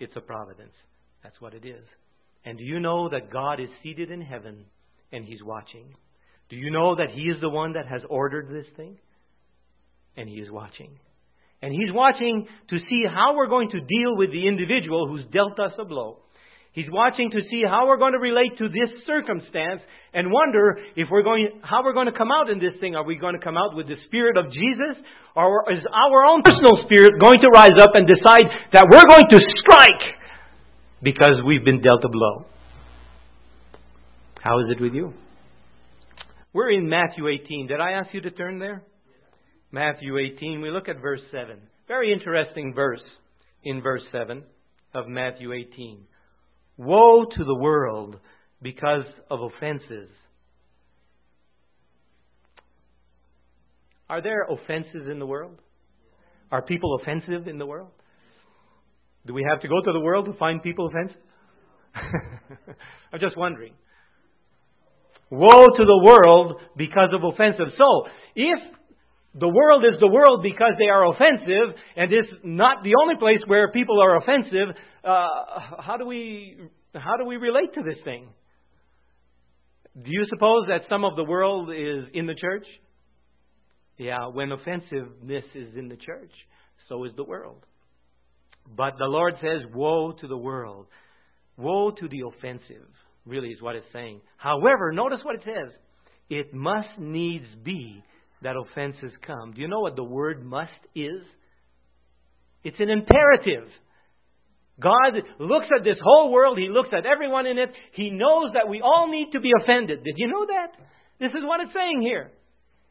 It's 0.00 0.16
a 0.16 0.20
providence. 0.20 0.74
That's 1.22 1.40
what 1.40 1.54
it 1.54 1.64
is. 1.64 1.84
And 2.44 2.58
do 2.58 2.64
you 2.64 2.80
know 2.80 3.08
that 3.08 3.30
God 3.32 3.60
is 3.60 3.68
seated 3.84 4.10
in 4.10 4.20
heaven 4.20 4.64
and 5.12 5.24
He's 5.24 5.42
watching? 5.44 5.94
Do 6.48 6.56
you 6.56 6.72
know 6.72 6.96
that 6.96 7.10
He 7.14 7.22
is 7.22 7.40
the 7.40 7.48
one 7.48 7.74
that 7.74 7.86
has 7.86 8.02
ordered 8.10 8.48
this 8.48 8.66
thing? 8.76 8.98
And 10.16 10.28
He 10.28 10.36
is 10.36 10.50
watching. 10.50 10.98
And 11.62 11.72
He's 11.72 11.94
watching 11.94 12.48
to 12.68 12.78
see 12.78 13.04
how 13.08 13.36
we're 13.36 13.46
going 13.46 13.70
to 13.70 13.78
deal 13.78 14.16
with 14.16 14.32
the 14.32 14.48
individual 14.48 15.06
who's 15.06 15.24
dealt 15.32 15.60
us 15.60 15.72
a 15.78 15.84
blow. 15.84 16.18
He's 16.76 16.90
watching 16.92 17.30
to 17.30 17.40
see 17.50 17.62
how 17.66 17.86
we're 17.86 17.96
going 17.96 18.12
to 18.12 18.18
relate 18.18 18.58
to 18.58 18.68
this 18.68 18.92
circumstance 19.06 19.80
and 20.12 20.30
wonder 20.30 20.76
if 20.94 21.08
we're 21.10 21.22
going, 21.22 21.48
how 21.62 21.82
we're 21.82 21.94
going 21.94 22.04
to 22.04 22.12
come 22.12 22.28
out 22.30 22.50
in 22.50 22.58
this 22.58 22.74
thing. 22.80 22.94
Are 22.94 23.02
we 23.02 23.16
going 23.16 23.32
to 23.32 23.42
come 23.42 23.56
out 23.56 23.74
with 23.74 23.88
the 23.88 23.96
Spirit 24.04 24.36
of 24.36 24.52
Jesus? 24.52 25.02
Or 25.34 25.72
is 25.72 25.82
our 25.90 26.26
own 26.28 26.42
personal 26.42 26.84
spirit 26.84 27.14
going 27.18 27.38
to 27.40 27.48
rise 27.48 27.80
up 27.80 27.92
and 27.94 28.06
decide 28.06 28.44
that 28.74 28.88
we're 28.90 29.08
going 29.08 29.24
to 29.30 29.40
strike 29.62 30.20
because 31.02 31.32
we've 31.46 31.64
been 31.64 31.80
dealt 31.80 32.04
a 32.04 32.10
blow? 32.10 32.44
How 34.42 34.58
is 34.60 34.66
it 34.68 34.78
with 34.78 34.92
you? 34.92 35.14
We're 36.52 36.72
in 36.72 36.90
Matthew 36.90 37.26
18. 37.26 37.68
Did 37.68 37.80
I 37.80 37.92
ask 37.92 38.12
you 38.12 38.20
to 38.20 38.30
turn 38.30 38.58
there? 38.58 38.82
Matthew 39.72 40.18
18. 40.18 40.60
We 40.60 40.70
look 40.70 40.90
at 40.90 41.00
verse 41.00 41.22
7. 41.30 41.56
Very 41.88 42.12
interesting 42.12 42.74
verse 42.74 43.02
in 43.64 43.80
verse 43.80 44.02
7 44.12 44.44
of 44.94 45.08
Matthew 45.08 45.54
18. 45.54 46.02
Woe 46.76 47.24
to 47.24 47.44
the 47.44 47.54
world 47.54 48.18
because 48.60 49.04
of 49.30 49.40
offenses. 49.40 50.08
Are 54.08 54.22
there 54.22 54.44
offenses 54.44 55.08
in 55.10 55.18
the 55.18 55.26
world? 55.26 55.58
Are 56.50 56.62
people 56.62 56.98
offensive 57.02 57.48
in 57.48 57.58
the 57.58 57.66
world? 57.66 57.90
Do 59.26 59.34
we 59.34 59.44
have 59.48 59.60
to 59.62 59.68
go 59.68 59.80
to 59.80 59.92
the 59.92 60.00
world 60.00 60.26
to 60.26 60.34
find 60.34 60.62
people 60.62 60.88
offensive? 60.88 61.20
I'm 63.12 63.20
just 63.20 63.36
wondering. 63.36 63.72
Woe 65.30 65.66
to 65.66 65.84
the 65.84 66.04
world 66.04 66.60
because 66.76 67.08
of 67.12 67.24
offensive. 67.24 67.74
So, 67.76 68.04
if 68.36 68.58
the 69.38 69.48
world 69.48 69.84
is 69.84 70.00
the 70.00 70.08
world 70.08 70.42
because 70.42 70.72
they 70.78 70.88
are 70.88 71.06
offensive, 71.12 71.76
and 71.96 72.12
it's 72.12 72.28
not 72.42 72.82
the 72.82 72.94
only 73.00 73.16
place 73.16 73.40
where 73.46 73.70
people 73.70 74.00
are 74.02 74.16
offensive, 74.16 74.74
uh, 75.04 75.26
how 75.80 75.96
do 75.98 76.06
we 76.06 76.56
how 76.94 77.16
do 77.18 77.24
we 77.26 77.36
relate 77.36 77.74
to 77.74 77.82
this 77.82 77.98
thing? 78.04 78.28
Do 79.94 80.10
you 80.10 80.26
suppose 80.28 80.66
that 80.68 80.82
some 80.88 81.04
of 81.04 81.16
the 81.16 81.24
world 81.24 81.70
is 81.70 82.04
in 82.14 82.26
the 82.26 82.34
church? 82.34 82.66
Yeah, 83.98 84.26
when 84.32 84.52
offensiveness 84.52 85.44
is 85.54 85.74
in 85.76 85.88
the 85.88 85.96
church, 85.96 86.32
so 86.88 87.04
is 87.04 87.12
the 87.16 87.24
world. 87.24 87.64
But 88.76 88.94
the 88.98 89.06
Lord 89.06 89.34
says, 89.40 89.62
Woe 89.74 90.12
to 90.12 90.26
the 90.26 90.36
world. 90.36 90.86
Woe 91.56 91.90
to 91.90 92.08
the 92.08 92.22
offensive 92.28 92.88
really 93.24 93.48
is 93.48 93.62
what 93.62 93.76
it's 93.76 93.86
saying. 93.92 94.20
However, 94.36 94.92
notice 94.92 95.20
what 95.22 95.36
it 95.36 95.42
says. 95.44 95.72
It 96.28 96.52
must 96.52 96.98
needs 96.98 97.46
be 97.64 98.02
that 98.42 98.56
offenses 98.56 99.12
come. 99.26 99.52
Do 99.52 99.60
you 99.60 99.68
know 99.68 99.80
what 99.80 99.96
the 99.96 100.04
word 100.04 100.44
must 100.44 100.70
is? 100.94 101.22
It's 102.64 102.80
an 102.80 102.90
imperative. 102.90 103.68
God 104.80 105.14
looks 105.38 105.66
at 105.76 105.84
this 105.84 105.96
whole 106.02 106.30
world. 106.30 106.58
He 106.58 106.68
looks 106.68 106.90
at 106.92 107.06
everyone 107.06 107.46
in 107.46 107.58
it. 107.58 107.70
He 107.92 108.10
knows 108.10 108.52
that 108.54 108.68
we 108.68 108.82
all 108.82 109.08
need 109.10 109.30
to 109.32 109.40
be 109.40 109.50
offended. 109.62 110.04
Did 110.04 110.14
you 110.16 110.28
know 110.28 110.46
that? 110.46 110.72
This 111.18 111.30
is 111.30 111.44
what 111.44 111.60
it's 111.60 111.72
saying 111.72 112.02
here. 112.02 112.30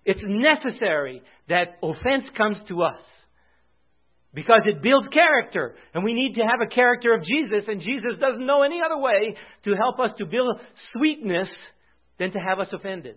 It's 0.03 0.21
necessary 0.23 1.21
that 1.49 1.77
offense 1.83 2.25
comes 2.37 2.57
to 2.69 2.83
us 2.83 2.99
because 4.33 4.61
it 4.65 4.81
builds 4.81 5.07
character. 5.13 5.75
And 5.93 6.03
we 6.03 6.13
need 6.13 6.35
to 6.35 6.41
have 6.41 6.61
a 6.61 6.73
character 6.73 7.13
of 7.13 7.23
Jesus, 7.23 7.63
and 7.67 7.81
Jesus 7.81 8.19
doesn't 8.19 8.45
know 8.45 8.63
any 8.63 8.81
other 8.85 9.01
way 9.01 9.35
to 9.63 9.75
help 9.75 9.99
us 9.99 10.11
to 10.17 10.25
build 10.25 10.59
sweetness 10.95 11.47
than 12.19 12.31
to 12.31 12.39
have 12.39 12.59
us 12.59 12.67
offended. 12.71 13.15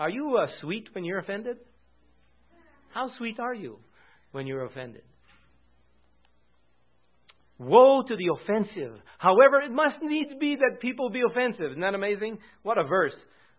Are 0.00 0.10
you 0.10 0.36
uh, 0.36 0.48
sweet 0.60 0.88
when 0.92 1.04
you're 1.04 1.20
offended? 1.20 1.58
How 2.92 3.10
sweet 3.18 3.38
are 3.38 3.54
you 3.54 3.78
when 4.32 4.48
you're 4.48 4.64
offended? 4.64 5.02
Woe 7.58 8.02
to 8.02 8.16
the 8.16 8.30
offensive. 8.34 8.98
However, 9.18 9.60
it 9.60 9.70
must 9.70 10.02
needs 10.02 10.30
be 10.40 10.56
that 10.56 10.80
people 10.80 11.10
be 11.10 11.20
offensive. 11.20 11.70
Isn't 11.70 11.82
that 11.82 11.94
amazing? 11.94 12.38
What 12.64 12.78
a 12.78 12.84
verse. 12.84 13.12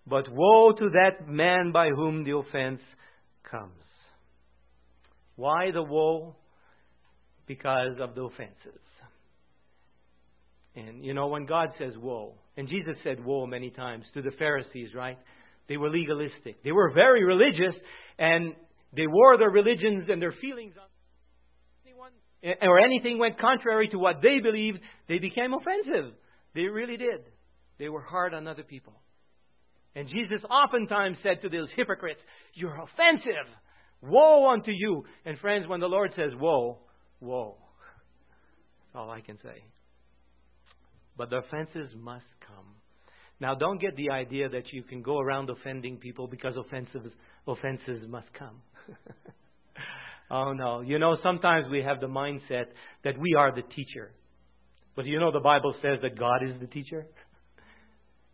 But 0.06 0.26
woe 0.30 0.74
to 0.74 0.90
that 1.04 1.30
man 1.30 1.72
by 1.72 1.90
whom 1.90 2.26
the 2.26 2.36
offense 2.36 2.82
comes. 3.50 3.72
Why 5.38 5.72
the 5.72 5.84
woe? 5.84 6.36
because 7.52 7.98
of 8.00 8.16
the 8.16 8.22
offenses. 8.22 8.82
And 10.74 11.04
you 11.04 11.14
know, 11.14 11.28
when 11.28 11.46
God 11.46 11.70
says 11.78 11.92
woe, 11.98 12.36
and 12.56 12.68
Jesus 12.70 12.96
said 13.04 13.24
woe 13.24 13.46
many 13.46 13.70
times 13.70 14.06
to 14.14 14.22
the 14.22 14.32
Pharisees, 14.40 14.94
right? 14.96 15.18
They 15.72 15.78
were 15.78 15.90
legalistic. 15.90 16.62
They 16.66 16.74
were 16.74 16.92
very 16.94 17.24
religious, 17.24 17.74
and 18.20 18.56
they 18.94 19.08
wore 19.08 19.38
their 19.38 19.50
religions 19.50 20.10
and 20.10 20.22
their 20.22 20.34
feelings 20.34 20.74
on 20.78 20.86
anyone, 21.86 22.12
or 22.62 22.78
anything 22.78 23.18
went 23.18 23.40
contrary 23.40 23.88
to 23.88 23.98
what 23.98 24.18
they 24.22 24.42
believed, 24.42 24.80
they 25.08 25.20
became 25.20 25.54
offensive. 25.54 26.12
They 26.54 26.64
really 26.64 26.98
did. 26.98 27.22
They 27.80 27.88
were 27.88 28.02
hard 28.02 28.34
on 28.34 28.50
other 28.50 28.64
people. 28.64 28.92
And 29.96 30.10
Jesus 30.10 30.44
oftentimes 30.50 31.16
said 31.24 31.42
to 31.42 31.48
those 31.48 31.70
hypocrites, 31.78 32.20
You're 32.54 32.76
offensive. 32.76 33.48
Woe 34.02 34.50
unto 34.52 34.72
you. 34.72 35.06
And 35.24 35.40
friends, 35.40 35.70
when 35.70 35.80
the 35.80 35.88
Lord 35.88 36.12
says 36.18 36.32
woe, 36.38 36.80
woe. 37.22 37.56
That's 38.88 39.02
all 39.02 39.10
I 39.10 39.22
can 39.22 39.38
say. 39.38 39.64
But 41.16 41.30
the 41.30 41.38
offenses 41.38 41.96
must 41.96 42.26
come. 42.46 42.81
Now, 43.42 43.56
don't 43.56 43.82
get 43.82 43.96
the 43.96 44.12
idea 44.12 44.50
that 44.50 44.72
you 44.72 44.84
can 44.84 45.02
go 45.02 45.20
around 45.20 45.50
offending 45.50 45.98
people 45.98 46.28
because 46.28 46.54
offenses, 46.56 47.12
offenses 47.48 48.08
must 48.08 48.28
come. 48.38 48.62
oh, 50.32 50.54
no. 50.54 50.82
You 50.82 51.00
know, 51.00 51.18
sometimes 51.24 51.66
we 51.72 51.82
have 51.82 52.00
the 52.00 52.08
mindset 52.08 52.66
that 53.04 53.18
we 53.18 53.34
are 53.36 53.52
the 53.52 53.64
teacher. 53.64 54.12
But 54.96 55.06
you 55.06 55.20
know, 55.20 55.32
the 55.32 55.40
Bible 55.40 55.74
says 55.82 55.98
that 56.04 56.20
God 56.20 56.44
is 56.48 56.60
the 56.62 56.68
teacher. 56.68 57.08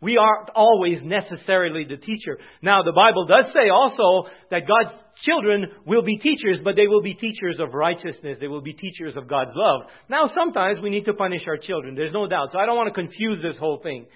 We 0.02 0.18
aren't 0.18 0.50
always 0.54 0.98
necessarily 1.02 1.84
the 1.84 1.96
teacher. 1.96 2.38
Now, 2.60 2.82
the 2.82 2.92
Bible 2.92 3.26
does 3.26 3.46
say 3.54 3.70
also 3.70 4.28
that 4.50 4.68
God's 4.68 4.94
children 5.24 5.68
will 5.86 6.02
be 6.02 6.18
teachers, 6.18 6.58
but 6.62 6.76
they 6.76 6.86
will 6.86 7.02
be 7.02 7.14
teachers 7.14 7.56
of 7.60 7.72
righteousness. 7.72 8.36
They 8.40 8.46
will 8.46 8.60
be 8.60 8.74
teachers 8.74 9.16
of 9.16 9.26
God's 9.26 9.52
love. 9.54 9.82
Now, 10.10 10.30
sometimes 10.36 10.80
we 10.82 10.90
need 10.90 11.06
to 11.06 11.14
punish 11.14 11.42
our 11.48 11.56
children. 11.56 11.94
There's 11.94 12.12
no 12.12 12.28
doubt. 12.28 12.50
So 12.52 12.58
I 12.58 12.66
don't 12.66 12.76
want 12.76 12.94
to 12.94 13.00
confuse 13.00 13.42
this 13.42 13.58
whole 13.58 13.80
thing. 13.82 14.06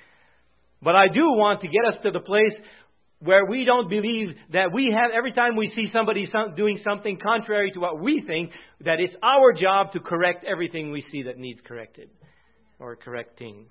But 0.83 0.97
I 0.97 1.09
do 1.09 1.23
want 1.23 1.61
to 1.61 1.69
get 1.69 1.85
us 1.87 2.03
to 2.03 2.11
the 2.11 2.21
place 2.21 2.55
where 3.21 3.47
we 3.47 3.65
don't 3.65 3.89
believe 3.89 4.31
that 4.53 4.73
we 4.73 4.93
have, 4.93 5.13
every 5.17 5.33
time 5.33 5.55
we 5.55 5.73
see 5.77 5.87
somebody 5.93 6.29
doing 6.57 6.81
something 6.85 7.19
contrary 7.23 7.71
to 7.71 7.79
what 7.79 8.01
we 8.01 8.23
think, 8.27 8.51
that 8.85 8.99
it's 8.99 9.15
our 9.23 9.53
job 9.53 9.93
to 9.93 10.01
correct 10.01 10.45
everything 10.45 10.91
we 10.91 11.05
see 11.13 11.23
that 11.23 11.39
needs 11.39 11.61
corrected 11.65 12.11
or 12.81 12.97
correcting. 12.97 13.67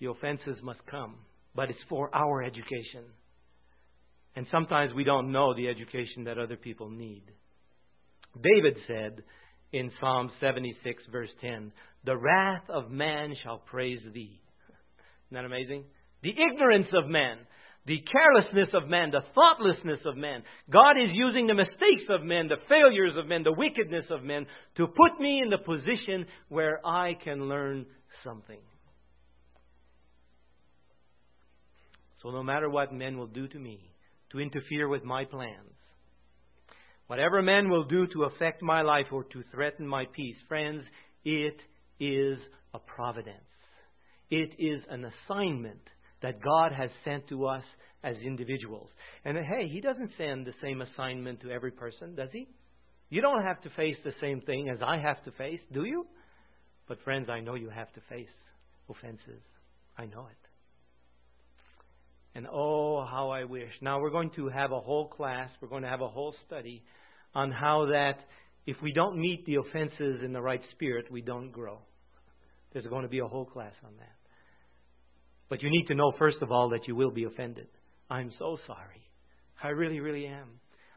The 0.00 0.06
offenses 0.06 0.56
must 0.62 0.80
come, 0.90 1.16
but 1.54 1.68
it's 1.68 1.78
for 1.90 2.08
our 2.14 2.42
education. 2.42 3.04
And 4.34 4.46
sometimes 4.50 4.94
we 4.94 5.04
don't 5.04 5.30
know 5.30 5.54
the 5.54 5.68
education 5.68 6.24
that 6.24 6.38
other 6.38 6.56
people 6.56 6.88
need. 6.88 7.24
David 8.42 8.78
said 8.86 9.22
in 9.72 9.92
Psalm 10.00 10.30
76, 10.40 11.02
verse 11.12 11.28
10, 11.42 11.72
The 12.04 12.16
wrath 12.16 12.64
of 12.70 12.90
man 12.90 13.34
shall 13.42 13.58
praise 13.58 14.00
thee. 14.14 14.41
Isn't 15.32 15.44
that 15.44 15.46
amazing? 15.46 15.84
The 16.22 16.34
ignorance 16.52 16.88
of 16.92 17.08
man, 17.08 17.38
the 17.86 18.02
carelessness 18.12 18.68
of 18.74 18.86
man, 18.86 19.12
the 19.12 19.24
thoughtlessness 19.34 20.00
of 20.04 20.14
man. 20.14 20.42
God 20.70 20.98
is 21.02 21.08
using 21.14 21.46
the 21.46 21.54
mistakes 21.54 22.04
of 22.10 22.22
men, 22.22 22.48
the 22.48 22.60
failures 22.68 23.14
of 23.16 23.26
men, 23.26 23.42
the 23.42 23.54
wickedness 23.54 24.04
of 24.10 24.22
men 24.22 24.44
to 24.76 24.86
put 24.88 25.18
me 25.18 25.40
in 25.42 25.48
the 25.48 25.56
position 25.56 26.26
where 26.50 26.86
I 26.86 27.14
can 27.24 27.48
learn 27.48 27.86
something. 28.22 28.60
So, 32.22 32.28
no 32.28 32.42
matter 32.42 32.68
what 32.68 32.92
men 32.92 33.16
will 33.16 33.26
do 33.26 33.48
to 33.48 33.58
me 33.58 33.80
to 34.32 34.38
interfere 34.38 34.86
with 34.86 35.02
my 35.02 35.24
plans, 35.24 35.72
whatever 37.06 37.40
men 37.40 37.70
will 37.70 37.84
do 37.84 38.06
to 38.08 38.24
affect 38.24 38.62
my 38.62 38.82
life 38.82 39.06
or 39.10 39.24
to 39.24 39.42
threaten 39.50 39.88
my 39.88 40.04
peace, 40.14 40.36
friends, 40.46 40.84
it 41.24 41.56
is 41.98 42.38
a 42.74 42.78
providence. 42.78 43.51
It 44.34 44.54
is 44.58 44.82
an 44.88 45.04
assignment 45.04 45.90
that 46.22 46.40
God 46.42 46.72
has 46.72 46.88
sent 47.04 47.28
to 47.28 47.44
us 47.44 47.62
as 48.02 48.16
individuals. 48.24 48.88
And 49.26 49.36
hey, 49.36 49.68
He 49.68 49.82
doesn't 49.82 50.12
send 50.16 50.46
the 50.46 50.54
same 50.62 50.80
assignment 50.80 51.42
to 51.42 51.50
every 51.50 51.70
person, 51.70 52.14
does 52.14 52.30
He? 52.32 52.48
You 53.10 53.20
don't 53.20 53.44
have 53.44 53.60
to 53.60 53.70
face 53.76 53.96
the 54.02 54.14
same 54.22 54.40
thing 54.40 54.70
as 54.70 54.78
I 54.82 54.96
have 54.96 55.22
to 55.24 55.32
face, 55.32 55.60
do 55.70 55.84
you? 55.84 56.06
But, 56.88 57.02
friends, 57.04 57.28
I 57.28 57.40
know 57.40 57.56
you 57.56 57.68
have 57.68 57.92
to 57.92 58.00
face 58.08 58.34
offenses. 58.88 59.42
I 59.98 60.06
know 60.06 60.26
it. 60.30 60.48
And 62.34 62.46
oh, 62.50 63.04
how 63.04 63.28
I 63.28 63.44
wish. 63.44 63.72
Now, 63.82 64.00
we're 64.00 64.08
going 64.08 64.30
to 64.36 64.48
have 64.48 64.72
a 64.72 64.80
whole 64.80 65.08
class, 65.08 65.50
we're 65.60 65.68
going 65.68 65.82
to 65.82 65.90
have 65.90 66.00
a 66.00 66.08
whole 66.08 66.34
study 66.46 66.82
on 67.34 67.52
how 67.52 67.84
that 67.92 68.20
if 68.64 68.78
we 68.82 68.94
don't 68.94 69.18
meet 69.18 69.44
the 69.44 69.56
offenses 69.56 70.22
in 70.24 70.32
the 70.32 70.40
right 70.40 70.62
spirit, 70.70 71.12
we 71.12 71.20
don't 71.20 71.50
grow. 71.50 71.80
There's 72.72 72.86
going 72.86 73.02
to 73.02 73.10
be 73.10 73.18
a 73.18 73.26
whole 73.26 73.44
class 73.44 73.74
on 73.84 73.92
that. 73.98 74.21
But 75.52 75.62
you 75.62 75.68
need 75.68 75.84
to 75.88 75.94
know, 75.94 76.14
first 76.18 76.38
of 76.40 76.50
all, 76.50 76.70
that 76.70 76.88
you 76.88 76.96
will 76.96 77.10
be 77.10 77.24
offended. 77.24 77.66
I'm 78.08 78.32
so 78.38 78.56
sorry. 78.66 79.06
I 79.62 79.68
really, 79.68 80.00
really 80.00 80.24
am. 80.26 80.48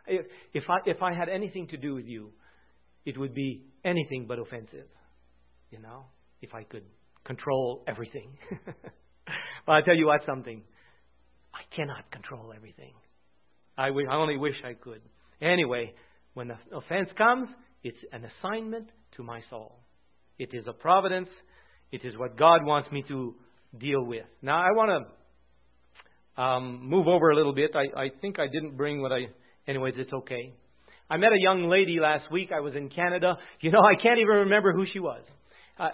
If 0.07 0.63
I, 0.69 0.77
if 0.85 1.03
I 1.03 1.13
had 1.13 1.27
anything 1.27 1.67
to 1.71 1.77
do 1.77 1.93
with 1.93 2.05
you, 2.05 2.31
it 3.05 3.17
would 3.17 3.33
be 3.33 3.65
anything 3.83 4.27
but 4.29 4.39
offensive. 4.39 4.87
You 5.71 5.79
know, 5.79 6.05
if 6.41 6.55
I 6.55 6.63
could 6.63 6.83
control 7.25 7.83
everything. 7.85 8.29
well, 9.67 9.75
I 9.75 9.81
tell 9.81 9.93
you 9.93 10.05
what, 10.05 10.21
something. 10.25 10.61
I 11.53 11.75
cannot 11.75 12.09
control 12.09 12.53
everything. 12.55 12.93
I, 13.77 13.87
w- 13.87 14.07
I 14.09 14.15
only 14.15 14.37
wish 14.37 14.55
I 14.63 14.75
could. 14.75 15.01
Anyway, 15.41 15.93
when 16.33 16.47
the 16.47 16.55
offense 16.73 17.09
comes, 17.17 17.49
it's 17.83 17.97
an 18.13 18.23
assignment 18.23 18.87
to 19.17 19.23
my 19.23 19.41
soul. 19.49 19.81
It 20.39 20.51
is 20.53 20.63
a 20.65 20.71
providence. 20.71 21.27
It 21.91 22.05
is 22.05 22.17
what 22.17 22.37
God 22.37 22.63
wants 22.63 22.89
me 22.89 23.03
to 23.09 23.35
deal 23.79 24.03
with. 24.03 24.25
Now, 24.41 24.57
I 24.57 24.71
want 24.71 25.07
to 26.37 26.41
um, 26.41 26.89
move 26.89 27.07
over 27.07 27.31
a 27.31 27.35
little 27.35 27.53
bit. 27.53 27.71
I, 27.75 27.99
I 27.99 28.09
think 28.21 28.39
I 28.39 28.47
didn't 28.47 28.77
bring 28.77 29.01
what 29.01 29.11
I. 29.11 29.27
Anyways, 29.67 29.95
it's 29.97 30.13
okay. 30.13 30.53
I 31.09 31.17
met 31.17 31.31
a 31.31 31.39
young 31.39 31.69
lady 31.69 31.99
last 31.99 32.31
week. 32.31 32.49
I 32.55 32.59
was 32.59 32.73
in 32.75 32.89
Canada. 32.89 33.37
You 33.61 33.71
know, 33.71 33.81
I 33.81 34.01
can't 34.01 34.19
even 34.19 34.35
remember 34.35 34.73
who 34.73 34.85
she 34.91 34.99
was. 34.99 35.21
Uh, 35.77 35.89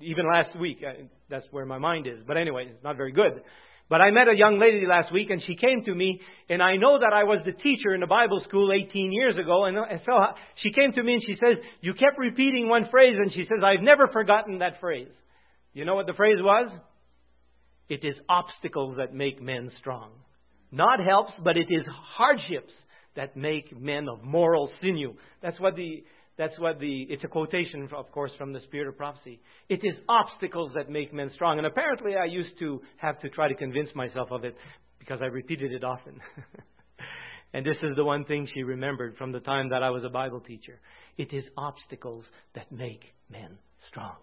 even 0.00 0.26
last 0.30 0.58
week, 0.58 0.78
uh, 0.86 1.04
that's 1.28 1.46
where 1.50 1.64
my 1.64 1.78
mind 1.78 2.06
is. 2.06 2.18
But 2.26 2.36
anyway, 2.36 2.66
it's 2.68 2.84
not 2.84 2.96
very 2.96 3.12
good. 3.12 3.40
But 3.88 4.00
I 4.00 4.12
met 4.12 4.28
a 4.28 4.36
young 4.36 4.60
lady 4.60 4.86
last 4.86 5.12
week, 5.12 5.30
and 5.30 5.42
she 5.46 5.56
came 5.56 5.84
to 5.84 5.94
me, 5.94 6.20
and 6.48 6.62
I 6.62 6.76
know 6.76 6.98
that 7.00 7.12
I 7.12 7.24
was 7.24 7.40
the 7.44 7.52
teacher 7.52 7.92
in 7.92 8.00
the 8.00 8.06
Bible 8.06 8.40
school 8.46 8.70
18 8.72 9.12
years 9.12 9.36
ago, 9.36 9.64
and 9.64 9.76
so 10.06 10.12
she 10.62 10.70
came 10.70 10.92
to 10.92 11.02
me 11.02 11.14
and 11.14 11.22
she 11.26 11.34
says, 11.34 11.58
You 11.80 11.94
kept 11.94 12.16
repeating 12.16 12.68
one 12.68 12.86
phrase, 12.88 13.16
and 13.18 13.32
she 13.32 13.42
says, 13.42 13.64
I've 13.64 13.82
never 13.82 14.06
forgotten 14.12 14.60
that 14.60 14.80
phrase. 14.80 15.08
You 15.72 15.84
know 15.84 15.96
what 15.96 16.06
the 16.06 16.14
phrase 16.14 16.38
was? 16.38 16.70
It 17.90 18.04
is 18.04 18.14
obstacles 18.28 18.96
that 18.98 19.12
make 19.12 19.42
men 19.42 19.70
strong. 19.80 20.12
Not 20.70 21.00
helps, 21.00 21.32
but 21.42 21.56
it 21.56 21.66
is 21.68 21.84
hardships 22.16 22.72
that 23.16 23.36
make 23.36 23.76
men 23.78 24.08
of 24.08 24.22
moral 24.22 24.70
sinew. 24.80 25.14
That's 25.42 25.58
what 25.58 25.74
the 25.74 26.04
that's 26.38 26.58
what 26.58 26.78
the, 26.78 27.02
it's 27.10 27.22
a 27.22 27.28
quotation, 27.28 27.86
of 27.94 28.10
course, 28.12 28.30
from 28.38 28.54
the 28.54 28.60
spirit 28.60 28.88
of 28.88 28.96
prophecy. 28.96 29.40
It 29.68 29.80
is 29.82 29.94
obstacles 30.08 30.72
that 30.74 30.88
make 30.88 31.12
men 31.12 31.30
strong. 31.34 31.58
And 31.58 31.66
apparently 31.66 32.16
I 32.16 32.24
used 32.24 32.58
to 32.60 32.80
have 32.96 33.20
to 33.20 33.28
try 33.28 33.48
to 33.48 33.54
convince 33.54 33.90
myself 33.94 34.30
of 34.30 34.44
it 34.44 34.56
because 34.98 35.18
I 35.20 35.26
repeated 35.26 35.70
it 35.70 35.84
often. 35.84 36.18
and 37.52 37.66
this 37.66 37.76
is 37.82 37.94
the 37.94 38.04
one 38.04 38.24
thing 38.24 38.48
she 38.54 38.62
remembered 38.62 39.16
from 39.18 39.32
the 39.32 39.40
time 39.40 39.68
that 39.68 39.82
I 39.82 39.90
was 39.90 40.02
a 40.02 40.08
Bible 40.08 40.40
teacher. 40.40 40.80
It 41.18 41.34
is 41.34 41.44
obstacles 41.58 42.24
that 42.54 42.72
make 42.72 43.02
men 43.30 43.58
strong. 43.90 44.16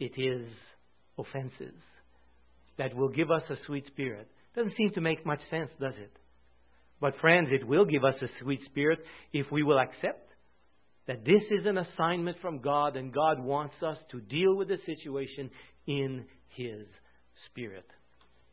It 0.00 0.14
is 0.16 0.48
offenses 1.16 1.74
that 2.80 2.96
will 2.96 3.10
give 3.10 3.30
us 3.30 3.42
a 3.50 3.56
sweet 3.66 3.86
spirit. 3.88 4.26
Doesn't 4.56 4.74
seem 4.74 4.90
to 4.92 5.02
make 5.02 5.26
much 5.26 5.40
sense, 5.50 5.70
does 5.78 5.92
it? 5.98 6.16
But 6.98 7.12
friends, 7.20 7.48
it 7.52 7.66
will 7.66 7.84
give 7.84 8.04
us 8.04 8.14
a 8.22 8.42
sweet 8.42 8.60
spirit 8.70 9.00
if 9.34 9.52
we 9.52 9.62
will 9.62 9.78
accept 9.78 10.30
that 11.06 11.22
this 11.22 11.42
is 11.50 11.66
an 11.66 11.76
assignment 11.76 12.38
from 12.40 12.60
God 12.60 12.96
and 12.96 13.12
God 13.12 13.38
wants 13.38 13.74
us 13.86 13.98
to 14.12 14.20
deal 14.20 14.56
with 14.56 14.68
the 14.68 14.78
situation 14.86 15.50
in 15.86 16.24
His 16.56 16.86
Spirit. 17.50 17.84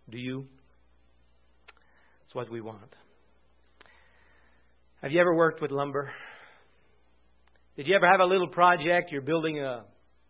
Do 0.09 0.17
you? 0.17 0.45
It's 2.25 2.35
what 2.35 2.51
we 2.51 2.59
want. 2.59 2.93
Have 5.01 5.13
you 5.13 5.21
ever 5.21 5.33
worked 5.33 5.61
with 5.61 5.71
lumber? 5.71 6.11
Did 7.77 7.87
you 7.87 7.95
ever 7.95 8.11
have 8.11 8.19
a 8.19 8.25
little 8.25 8.49
project? 8.49 9.09
You're 9.09 9.21
building 9.21 9.61
a 9.61 9.85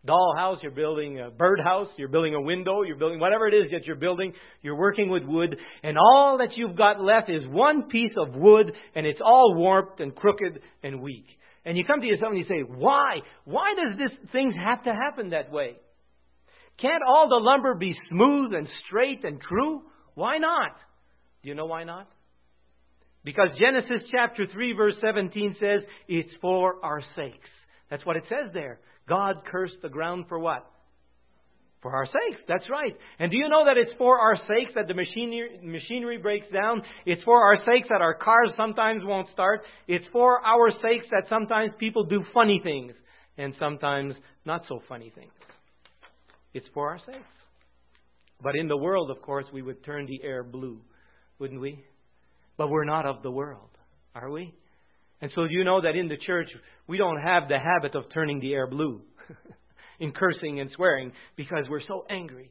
dollhouse, 0.08 0.62
you're 0.62 0.72
building 0.72 1.20
a 1.20 1.30
birdhouse, 1.30 1.88
you're 1.96 2.08
building 2.08 2.34
a 2.34 2.40
window, 2.40 2.82
you're 2.82 2.96
building 2.96 3.20
whatever 3.20 3.46
it 3.46 3.54
is 3.54 3.70
that 3.72 3.86
you're 3.86 3.96
building, 3.96 4.32
you're 4.62 4.76
working 4.76 5.10
with 5.10 5.24
wood, 5.24 5.56
and 5.82 5.98
all 5.98 6.38
that 6.38 6.56
you've 6.56 6.76
got 6.76 7.00
left 7.00 7.28
is 7.28 7.46
one 7.46 7.88
piece 7.88 8.12
of 8.16 8.34
wood, 8.34 8.72
and 8.94 9.06
it's 9.06 9.20
all 9.24 9.54
warped 9.54 10.00
and 10.00 10.14
crooked 10.14 10.60
and 10.82 11.00
weak. 11.02 11.26
And 11.64 11.76
you 11.76 11.84
come 11.84 12.00
to 12.00 12.06
yourself 12.06 12.30
and 12.30 12.38
you 12.38 12.46
say, 12.48 12.62
why? 12.62 13.20
Why 13.44 13.74
does 13.74 13.98
this 13.98 14.10
things 14.32 14.54
have 14.56 14.84
to 14.84 14.92
happen 14.92 15.30
that 15.30 15.50
way? 15.50 15.76
Can't 16.80 17.02
all 17.06 17.28
the 17.28 17.36
lumber 17.36 17.74
be 17.74 17.94
smooth 18.08 18.54
and 18.54 18.68
straight 18.86 19.24
and 19.24 19.40
true? 19.40 19.82
Why 20.14 20.38
not? 20.38 20.76
Do 21.42 21.48
you 21.48 21.54
know 21.54 21.66
why 21.66 21.84
not? 21.84 22.08
Because 23.24 23.48
Genesis 23.58 24.08
chapter 24.10 24.46
3 24.50 24.72
verse 24.72 24.94
17 25.02 25.56
says, 25.60 25.80
it's 26.06 26.30
for 26.40 26.82
our 26.82 27.02
sakes. 27.16 27.50
That's 27.90 28.06
what 28.06 28.16
it 28.16 28.24
says 28.28 28.52
there. 28.54 28.80
God 29.08 29.42
cursed 29.50 29.76
the 29.82 29.88
ground 29.88 30.26
for 30.28 30.38
what? 30.38 30.70
For 31.80 31.94
our 31.94 32.06
sakes, 32.06 32.42
that's 32.48 32.68
right. 32.68 32.96
And 33.20 33.30
do 33.30 33.36
you 33.36 33.48
know 33.48 33.64
that 33.66 33.76
it's 33.76 33.92
for 33.98 34.18
our 34.18 34.36
sakes 34.36 34.72
that 34.74 34.88
the 34.88 34.94
machinery, 34.94 35.60
machinery 35.62 36.18
breaks 36.18 36.48
down? 36.52 36.82
It's 37.06 37.22
for 37.22 37.40
our 37.40 37.58
sakes 37.64 37.88
that 37.90 38.00
our 38.00 38.14
cars 38.14 38.50
sometimes 38.56 39.02
won't 39.04 39.28
start. 39.32 39.60
It's 39.86 40.04
for 40.12 40.44
our 40.44 40.72
sakes 40.82 41.06
that 41.12 41.24
sometimes 41.28 41.70
people 41.78 42.04
do 42.04 42.24
funny 42.34 42.60
things 42.62 42.94
and 43.36 43.54
sometimes 43.60 44.14
not 44.44 44.62
so 44.68 44.82
funny 44.88 45.12
things. 45.14 45.30
It's 46.52 46.66
for 46.74 46.90
our 46.90 46.98
sakes. 47.06 47.24
But 48.42 48.56
in 48.56 48.66
the 48.66 48.76
world, 48.76 49.10
of 49.10 49.22
course, 49.22 49.46
we 49.52 49.62
would 49.62 49.84
turn 49.84 50.06
the 50.06 50.20
air 50.24 50.42
blue, 50.42 50.80
wouldn't 51.38 51.60
we? 51.60 51.84
But 52.56 52.70
we're 52.70 52.84
not 52.84 53.06
of 53.06 53.22
the 53.22 53.30
world, 53.30 53.70
are 54.16 54.30
we? 54.30 54.52
And 55.20 55.30
so 55.34 55.44
you 55.44 55.64
know 55.64 55.80
that 55.80 55.96
in 55.96 56.08
the 56.08 56.16
church, 56.16 56.48
we 56.86 56.96
don't 56.96 57.20
have 57.20 57.48
the 57.48 57.58
habit 57.58 57.94
of 57.96 58.04
turning 58.12 58.40
the 58.40 58.52
air 58.54 58.66
blue. 58.66 59.02
in 60.00 60.12
cursing 60.12 60.60
and 60.60 60.70
swearing 60.74 61.12
because 61.36 61.64
we're 61.68 61.86
so 61.86 62.04
angry. 62.08 62.50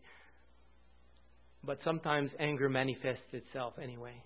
But 1.63 1.79
sometimes 1.83 2.31
anger 2.39 2.69
manifests 2.69 3.33
itself 3.33 3.73
anyway. 3.81 4.23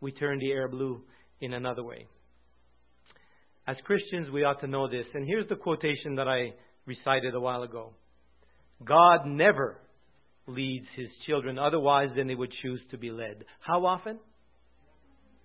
We 0.00 0.12
turn 0.12 0.38
the 0.38 0.50
air 0.52 0.68
blue 0.68 1.02
in 1.40 1.52
another 1.52 1.82
way. 1.82 2.06
As 3.66 3.76
Christians, 3.84 4.30
we 4.30 4.44
ought 4.44 4.60
to 4.60 4.66
know 4.66 4.88
this. 4.88 5.06
And 5.14 5.26
here's 5.26 5.48
the 5.48 5.56
quotation 5.56 6.16
that 6.16 6.28
I 6.28 6.52
recited 6.86 7.34
a 7.34 7.40
while 7.40 7.62
ago 7.62 7.92
God 8.84 9.26
never 9.26 9.78
leads 10.46 10.86
his 10.94 11.08
children 11.26 11.58
otherwise 11.58 12.10
than 12.14 12.26
they 12.26 12.34
would 12.34 12.52
choose 12.60 12.80
to 12.90 12.98
be 12.98 13.10
led. 13.10 13.44
How 13.60 13.86
often? 13.86 14.18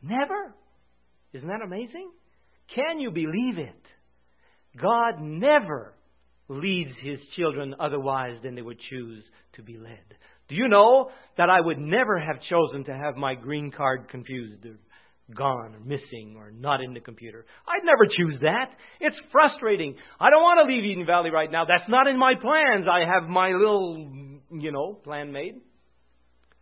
Never. 0.02 0.54
Isn't 1.34 1.48
that 1.48 1.62
amazing? 1.64 2.12
Can 2.76 3.00
you 3.00 3.12
believe 3.12 3.58
it? 3.58 3.82
God 4.82 5.22
never 5.22 5.94
leads 6.48 6.92
his 7.02 7.20
children 7.36 7.76
otherwise 7.80 8.38
than 8.44 8.56
they 8.56 8.62
would 8.62 8.80
choose 8.90 9.24
to 9.56 9.64
be 9.64 9.78
led. 9.78 10.04
Do 10.48 10.56
you 10.56 10.68
know 10.68 11.12
that 11.38 11.50
I 11.50 11.62
would 11.62 11.78
never 11.78 12.20
have 12.20 12.42
chosen 12.50 12.84
to 12.86 12.94
have 12.94 13.16
my 13.16 13.36
green 13.36 13.72
card 13.72 14.10
confused 14.10 14.66
or 14.66 14.80
gone 15.36 15.76
or 15.76 15.80
missing 15.80 16.36
or 16.38 16.52
not 16.52 16.82
in 16.82 16.94
the 16.96 17.00
computer? 17.00 17.46
I'd 17.68 17.86
never 17.86 18.06
choose 18.18 18.40
that. 18.42 18.72
It's 19.00 19.16
frustrating. 19.32 19.96
I 20.20 20.32
don't 20.32 20.42
want 20.42 20.68
to 20.68 20.74
leave 20.74 20.84
Eden 20.84 21.06
Valley 21.06 21.30
right 21.30 21.52
now. 21.52 21.66
That's 21.66 21.88
not 21.88 22.08
in 22.08 22.18
my 22.18 22.34
plans. 22.34 22.88
I 22.92 23.06
have 23.06 23.30
my 23.30 23.52
little, 23.52 24.10
you 24.52 24.72
know, 24.72 24.94
plan 25.04 25.32
made. 25.32 25.62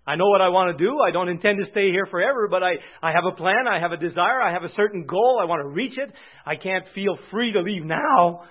I 0.07 0.15
know 0.15 0.27
what 0.27 0.39
I 0.39 0.47
want 0.47 0.77
to 0.77 0.83
do. 0.83 0.99
I 1.05 1.11
don't 1.11 1.27
intend 1.27 1.59
to 1.63 1.69
stay 1.71 1.91
here 1.91 2.07
forever, 2.09 2.47
but 2.49 2.63
I, 2.63 2.75
I 3.03 3.11
have 3.11 3.25
a 3.25 3.35
plan. 3.35 3.67
I 3.69 3.81
have 3.81 3.91
a 3.91 3.97
desire. 3.97 4.41
I 4.41 4.53
have 4.53 4.63
a 4.63 4.73
certain 4.73 5.05
goal. 5.05 5.37
I 5.41 5.45
want 5.45 5.61
to 5.61 5.67
reach 5.67 5.97
it. 5.97 6.13
I 6.45 6.55
can't 6.55 6.85
feel 6.95 7.19
free 7.29 7.51
to 7.51 7.59
leave 7.59 7.83
now. 7.83 8.43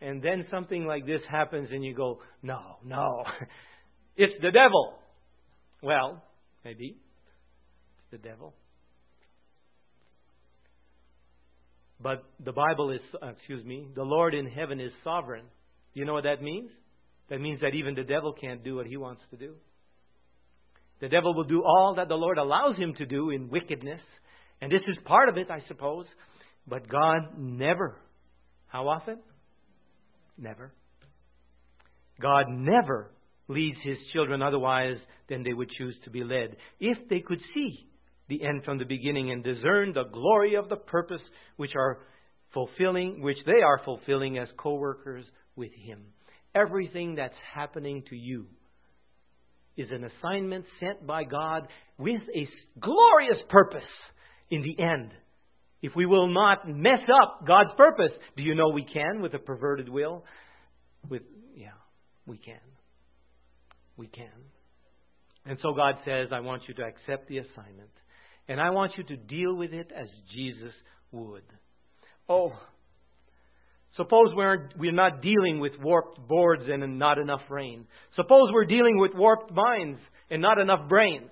And 0.00 0.22
then 0.22 0.46
something 0.50 0.86
like 0.86 1.04
this 1.04 1.20
happens 1.30 1.68
and 1.70 1.84
you 1.84 1.94
go, 1.94 2.20
no, 2.42 2.78
no. 2.84 3.24
It's 4.16 4.34
the 4.42 4.50
devil. 4.50 4.98
Well, 5.82 6.22
maybe. 6.62 6.96
It's 6.98 8.22
the 8.22 8.28
devil. 8.28 8.54
But 12.02 12.24
the 12.44 12.52
Bible 12.52 12.90
is, 12.90 13.00
uh, 13.22 13.28
excuse 13.28 13.64
me, 13.64 13.88
the 13.94 14.02
Lord 14.02 14.34
in 14.34 14.46
heaven 14.46 14.78
is 14.78 14.90
sovereign. 15.04 15.44
You 15.94 16.04
know 16.04 16.12
what 16.12 16.24
that 16.24 16.42
means? 16.42 16.70
That 17.30 17.40
means 17.40 17.60
that 17.60 17.74
even 17.74 17.94
the 17.94 18.02
devil 18.02 18.34
can't 18.38 18.62
do 18.64 18.76
what 18.76 18.86
he 18.86 18.96
wants 18.98 19.22
to 19.30 19.36
do. 19.36 19.54
The 21.00 21.08
devil 21.08 21.34
will 21.34 21.44
do 21.44 21.62
all 21.64 21.94
that 21.96 22.08
the 22.08 22.14
Lord 22.14 22.38
allows 22.38 22.76
him 22.76 22.94
to 22.94 23.06
do 23.06 23.30
in 23.30 23.48
wickedness. 23.48 24.00
And 24.60 24.70
this 24.70 24.82
is 24.86 24.96
part 25.04 25.28
of 25.28 25.38
it, 25.38 25.50
I 25.50 25.62
suppose. 25.68 26.06
But 26.66 26.88
God 26.88 27.38
never. 27.38 27.96
How 28.68 28.88
often? 28.88 29.18
Never. 30.36 30.72
God 32.20 32.46
never 32.50 33.10
leads 33.48 33.78
his 33.82 33.96
children 34.12 34.42
otherwise 34.42 34.96
than 35.28 35.42
they 35.42 35.52
would 35.52 35.70
choose 35.70 35.96
to 36.04 36.10
be 36.10 36.22
led. 36.22 36.56
If 36.78 36.98
they 37.08 37.20
could 37.20 37.40
see 37.54 37.86
the 38.28 38.44
end 38.44 38.64
from 38.64 38.78
the 38.78 38.84
beginning 38.84 39.30
and 39.30 39.42
discern 39.42 39.92
the 39.92 40.04
glory 40.04 40.54
of 40.54 40.68
the 40.68 40.76
purpose 40.76 41.20
which 41.56 41.72
are 41.76 41.98
fulfilling, 42.52 43.22
which 43.22 43.38
they 43.46 43.62
are 43.62 43.80
fulfilling 43.84 44.38
as 44.38 44.48
co-workers 44.56 45.24
with 45.56 45.72
him. 45.72 46.04
Everything 46.54 47.16
that's 47.16 47.34
happening 47.54 48.02
to 48.08 48.16
you 48.16 48.46
is 49.76 49.88
an 49.90 50.04
assignment 50.04 50.64
sent 50.78 51.06
by 51.06 51.24
God 51.24 51.68
with 51.98 52.20
a 52.34 52.48
glorious 52.80 53.42
purpose 53.48 53.82
in 54.50 54.62
the 54.62 54.82
end. 54.82 55.12
If 55.82 55.92
we 55.96 56.06
will 56.06 56.28
not 56.28 56.68
mess 56.68 57.00
up 57.22 57.46
God's 57.46 57.70
purpose, 57.76 58.12
do 58.36 58.42
you 58.42 58.54
know 58.54 58.68
we 58.68 58.84
can 58.84 59.22
with 59.22 59.32
a 59.34 59.38
perverted 59.38 59.88
will? 59.88 60.24
With 61.08 61.22
yeah, 61.54 61.68
we 62.26 62.36
can. 62.36 62.60
We 63.96 64.06
can. 64.08 64.28
And 65.46 65.58
so 65.62 65.72
God 65.72 65.96
says, 66.04 66.28
I 66.32 66.40
want 66.40 66.62
you 66.68 66.74
to 66.74 66.82
accept 66.82 67.28
the 67.28 67.38
assignment. 67.38 67.90
And 68.48 68.60
I 68.60 68.70
want 68.70 68.92
you 68.98 69.04
to 69.04 69.16
deal 69.16 69.54
with 69.54 69.72
it 69.72 69.90
as 69.94 70.08
Jesus 70.34 70.72
would. 71.12 71.44
Oh, 72.28 72.52
Suppose 74.00 74.32
we're, 74.34 74.70
we're 74.78 74.92
not 74.92 75.20
dealing 75.20 75.60
with 75.60 75.72
warped 75.78 76.26
boards 76.26 76.62
and 76.66 76.98
not 76.98 77.18
enough 77.18 77.42
rain. 77.50 77.86
Suppose 78.16 78.48
we're 78.50 78.64
dealing 78.64 78.98
with 78.98 79.10
warped 79.14 79.52
minds 79.52 80.00
and 80.30 80.40
not 80.40 80.58
enough 80.58 80.88
brains. 80.88 81.28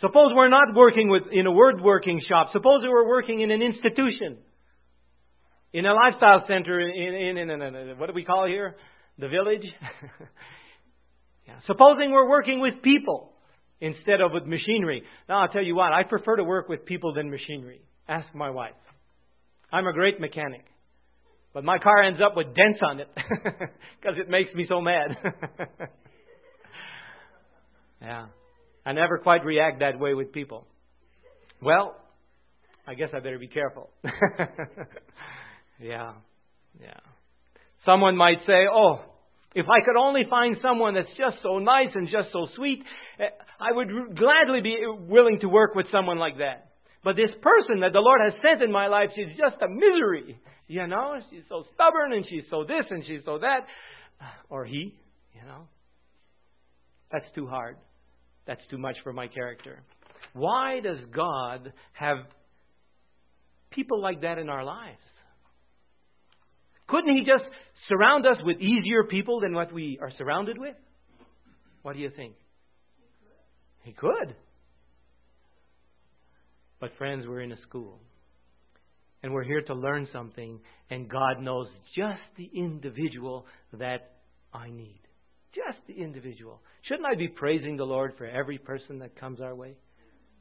Suppose 0.00 0.32
we're 0.34 0.48
not 0.48 0.74
working 0.74 1.08
with, 1.08 1.22
in 1.30 1.46
a 1.46 1.52
word 1.52 1.80
working 1.80 2.20
shop. 2.28 2.48
Suppose 2.52 2.80
we're 2.82 3.06
working 3.06 3.40
in 3.40 3.52
an 3.52 3.62
institution, 3.62 4.38
in 5.72 5.86
a 5.86 5.94
lifestyle 5.94 6.44
center, 6.48 6.80
in, 6.80 7.38
in, 7.38 7.50
in, 7.50 7.62
in 7.62 7.98
what 7.98 8.08
do 8.08 8.14
we 8.14 8.24
call 8.24 8.44
here? 8.48 8.74
The 9.20 9.28
village? 9.28 9.62
yeah. 11.46 11.54
Supposing 11.68 12.10
we're 12.10 12.28
working 12.28 12.60
with 12.60 12.82
people 12.82 13.30
instead 13.80 14.20
of 14.20 14.32
with 14.32 14.44
machinery. 14.44 15.04
Now, 15.28 15.42
I'll 15.42 15.48
tell 15.48 15.64
you 15.64 15.76
what, 15.76 15.92
I 15.92 16.02
prefer 16.02 16.34
to 16.34 16.44
work 16.44 16.68
with 16.68 16.84
people 16.84 17.14
than 17.14 17.30
machinery. 17.30 17.82
Ask 18.08 18.26
my 18.34 18.50
wife. 18.50 18.72
I'm 19.70 19.86
a 19.86 19.92
great 19.92 20.20
mechanic. 20.20 20.64
But 21.54 21.64
my 21.64 21.78
car 21.78 22.02
ends 22.02 22.20
up 22.24 22.36
with 22.36 22.54
dents 22.54 22.80
on 22.82 23.00
it 23.00 23.08
because 23.16 24.18
it 24.18 24.28
makes 24.28 24.54
me 24.54 24.66
so 24.68 24.80
mad. 24.80 25.16
yeah. 28.02 28.26
I 28.84 28.92
never 28.92 29.18
quite 29.18 29.44
react 29.44 29.80
that 29.80 29.98
way 29.98 30.14
with 30.14 30.32
people. 30.32 30.66
Well, 31.60 31.96
I 32.86 32.94
guess 32.94 33.08
I 33.14 33.20
better 33.20 33.38
be 33.38 33.48
careful. 33.48 33.90
yeah. 35.80 36.12
Yeah. 36.80 37.00
Someone 37.84 38.16
might 38.16 38.38
say, 38.46 38.66
oh, 38.72 39.00
if 39.54 39.66
I 39.68 39.84
could 39.84 39.96
only 39.98 40.22
find 40.28 40.56
someone 40.62 40.94
that's 40.94 41.08
just 41.16 41.36
so 41.42 41.58
nice 41.58 41.88
and 41.94 42.08
just 42.08 42.28
so 42.32 42.46
sweet, 42.54 42.82
eh, 43.18 43.24
I 43.60 43.72
would 43.72 43.88
gladly 44.16 44.60
be 44.62 44.76
willing 44.86 45.40
to 45.40 45.48
work 45.48 45.74
with 45.74 45.86
someone 45.90 46.18
like 46.18 46.38
that. 46.38 46.67
But 47.04 47.16
this 47.16 47.30
person 47.40 47.80
that 47.80 47.92
the 47.92 48.00
Lord 48.00 48.20
has 48.24 48.34
sent 48.42 48.62
in 48.62 48.72
my 48.72 48.88
life, 48.88 49.10
she's 49.14 49.36
just 49.36 49.62
a 49.62 49.68
misery. 49.68 50.38
You 50.66 50.86
know, 50.86 51.20
she's 51.30 51.44
so 51.48 51.64
stubborn 51.74 52.12
and 52.12 52.26
she's 52.28 52.44
so 52.50 52.64
this 52.64 52.84
and 52.90 53.04
she's 53.06 53.20
so 53.24 53.38
that. 53.38 53.66
Or 54.50 54.64
he, 54.64 54.94
you 55.34 55.46
know. 55.46 55.68
That's 57.10 57.24
too 57.34 57.46
hard. 57.46 57.76
That's 58.46 58.60
too 58.70 58.78
much 58.78 58.96
for 59.02 59.12
my 59.12 59.28
character. 59.28 59.82
Why 60.34 60.80
does 60.80 60.98
God 61.14 61.72
have 61.92 62.18
people 63.70 64.00
like 64.00 64.22
that 64.22 64.38
in 64.38 64.48
our 64.48 64.64
lives? 64.64 64.98
Couldn't 66.88 67.16
He 67.16 67.24
just 67.24 67.44
surround 67.88 68.26
us 68.26 68.36
with 68.42 68.58
easier 68.60 69.04
people 69.04 69.40
than 69.40 69.54
what 69.54 69.72
we 69.72 69.98
are 70.00 70.10
surrounded 70.16 70.58
with? 70.58 70.74
What 71.82 71.94
do 71.94 72.00
you 72.00 72.10
think? 72.14 72.34
He 73.84 73.92
could. 73.92 74.34
But, 76.80 76.90
friends, 76.98 77.26
we're 77.26 77.40
in 77.42 77.52
a 77.52 77.60
school. 77.62 78.00
And 79.22 79.32
we're 79.32 79.44
here 79.44 79.62
to 79.62 79.74
learn 79.74 80.06
something, 80.12 80.60
and 80.90 81.08
God 81.08 81.40
knows 81.40 81.66
just 81.96 82.20
the 82.36 82.48
individual 82.54 83.46
that 83.72 84.12
I 84.54 84.70
need. 84.70 85.00
Just 85.52 85.78
the 85.88 85.94
individual. 85.94 86.62
Shouldn't 86.82 87.06
I 87.06 87.16
be 87.16 87.28
praising 87.28 87.76
the 87.76 87.84
Lord 87.84 88.12
for 88.16 88.26
every 88.26 88.58
person 88.58 89.00
that 89.00 89.18
comes 89.18 89.40
our 89.40 89.56
way? 89.56 89.76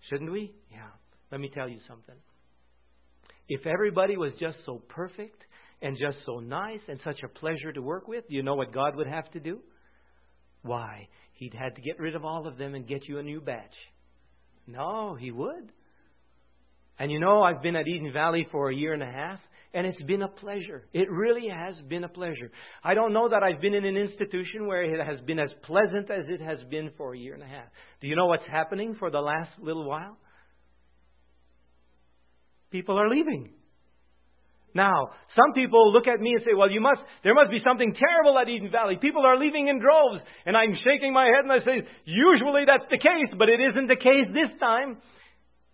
Shouldn't 0.10 0.32
we? 0.32 0.54
Yeah. 0.72 0.90
Let 1.32 1.42
me 1.42 1.50
tell 1.54 1.68
you 1.68 1.80
something. 1.88 2.16
If 3.50 3.66
everybody 3.66 4.18
was 4.18 4.34
just 4.40 4.58
so 4.66 4.82
perfect 4.90 5.42
and 5.82 5.98
just 5.98 6.18
so 6.26 6.40
nice 6.40 6.82
and 6.88 7.00
such 7.04 7.20
a 7.24 7.40
pleasure 7.40 7.72
to 7.74 7.82
work 7.82 8.08
with, 8.08 8.26
you 8.28 8.44
know 8.44 8.56
what 8.56 8.74
God 8.74 8.96
would 8.96 9.08
have 9.08 9.30
to 9.32 9.40
do? 9.40 9.60
Why? 10.62 11.08
He'd 11.34 11.54
had 11.54 11.76
to 11.76 11.82
get 11.82 12.00
rid 12.00 12.16
of 12.16 12.26
all 12.26 12.48
of 12.48 12.58
them 12.58 12.76
and 12.76 12.88
get 12.88 13.08
you 13.08 13.20
a 13.20 13.24
new 13.24 13.42
batch. 13.42 13.74
No, 14.66 15.16
he 15.16 15.32
would. 15.32 15.72
And 17.00 17.12
you 17.12 17.20
know, 17.20 17.44
I've 17.44 17.62
been 17.62 17.76
at 17.76 17.88
Eden 17.88 18.12
Valley 18.12 18.48
for 18.52 18.70
a 18.70 18.76
year 18.76 18.94
and 18.94 19.04
a 19.04 19.12
half, 19.12 19.40
and 19.74 19.86
it's 19.86 20.02
been 20.04 20.24
a 20.24 20.28
pleasure. 20.28 20.88
It 20.94 21.10
really 21.12 21.50
has 21.50 21.76
been 21.88 22.04
a 22.04 22.10
pleasure. 22.10 22.52
I 22.84 22.94
don't 22.96 23.14
know 23.14 23.30
that 23.30 23.44
I've 23.44 23.62
been 23.62 23.76
in 23.76 23.86
an 23.86 23.98
institution 23.98 24.66
where 24.66 24.84
it 24.84 25.06
has 25.06 25.20
been 25.26 25.40
as 25.40 25.50
pleasant 25.64 26.10
as 26.10 26.26
it 26.28 26.42
has 26.42 26.58
been 26.70 26.92
for 26.98 27.14
a 27.14 27.18
year 27.18 27.34
and 27.36 27.44
a 27.44 27.48
half. 27.48 27.68
Do 28.02 28.08
you 28.08 28.16
know 28.16 28.26
what's 28.26 28.48
happening 28.50 28.96
for 28.98 29.12
the 29.12 29.20
last 29.20 29.52
little 29.60 29.88
while? 29.88 30.18
People 32.72 32.98
are 33.00 33.10
leaving. 33.10 33.52
Now, 34.74 35.10
some 35.36 35.54
people 35.54 35.92
look 35.92 36.08
at 36.08 36.20
me 36.20 36.34
and 36.34 36.42
say, 36.46 36.54
well, 36.56 36.70
you 36.70 36.82
must, 36.82 37.02
there 37.24 37.34
must 37.34 37.50
be 37.50 37.62
something 37.66 37.96
terrible 37.98 38.38
at 38.38 38.50
Eden 38.50 38.70
Valley. 38.72 38.98
People 39.02 39.26
are 39.26 39.38
leaving 39.38 39.68
in 39.68 39.80
droves. 39.80 40.22
And 40.46 40.56
I'm 40.56 40.78
shaking 40.84 41.14
my 41.14 41.26
head 41.26 41.44
and 41.44 41.52
I 41.52 41.60
say, 41.66 41.88
usually 42.06 42.66
that's 42.68 42.86
the 42.90 42.98
case, 42.98 43.34
but 43.38 43.50
it 43.50 43.60
isn't 43.60 43.88
the 43.88 43.96
case 43.96 44.28
this 44.34 44.54
time. 44.60 44.98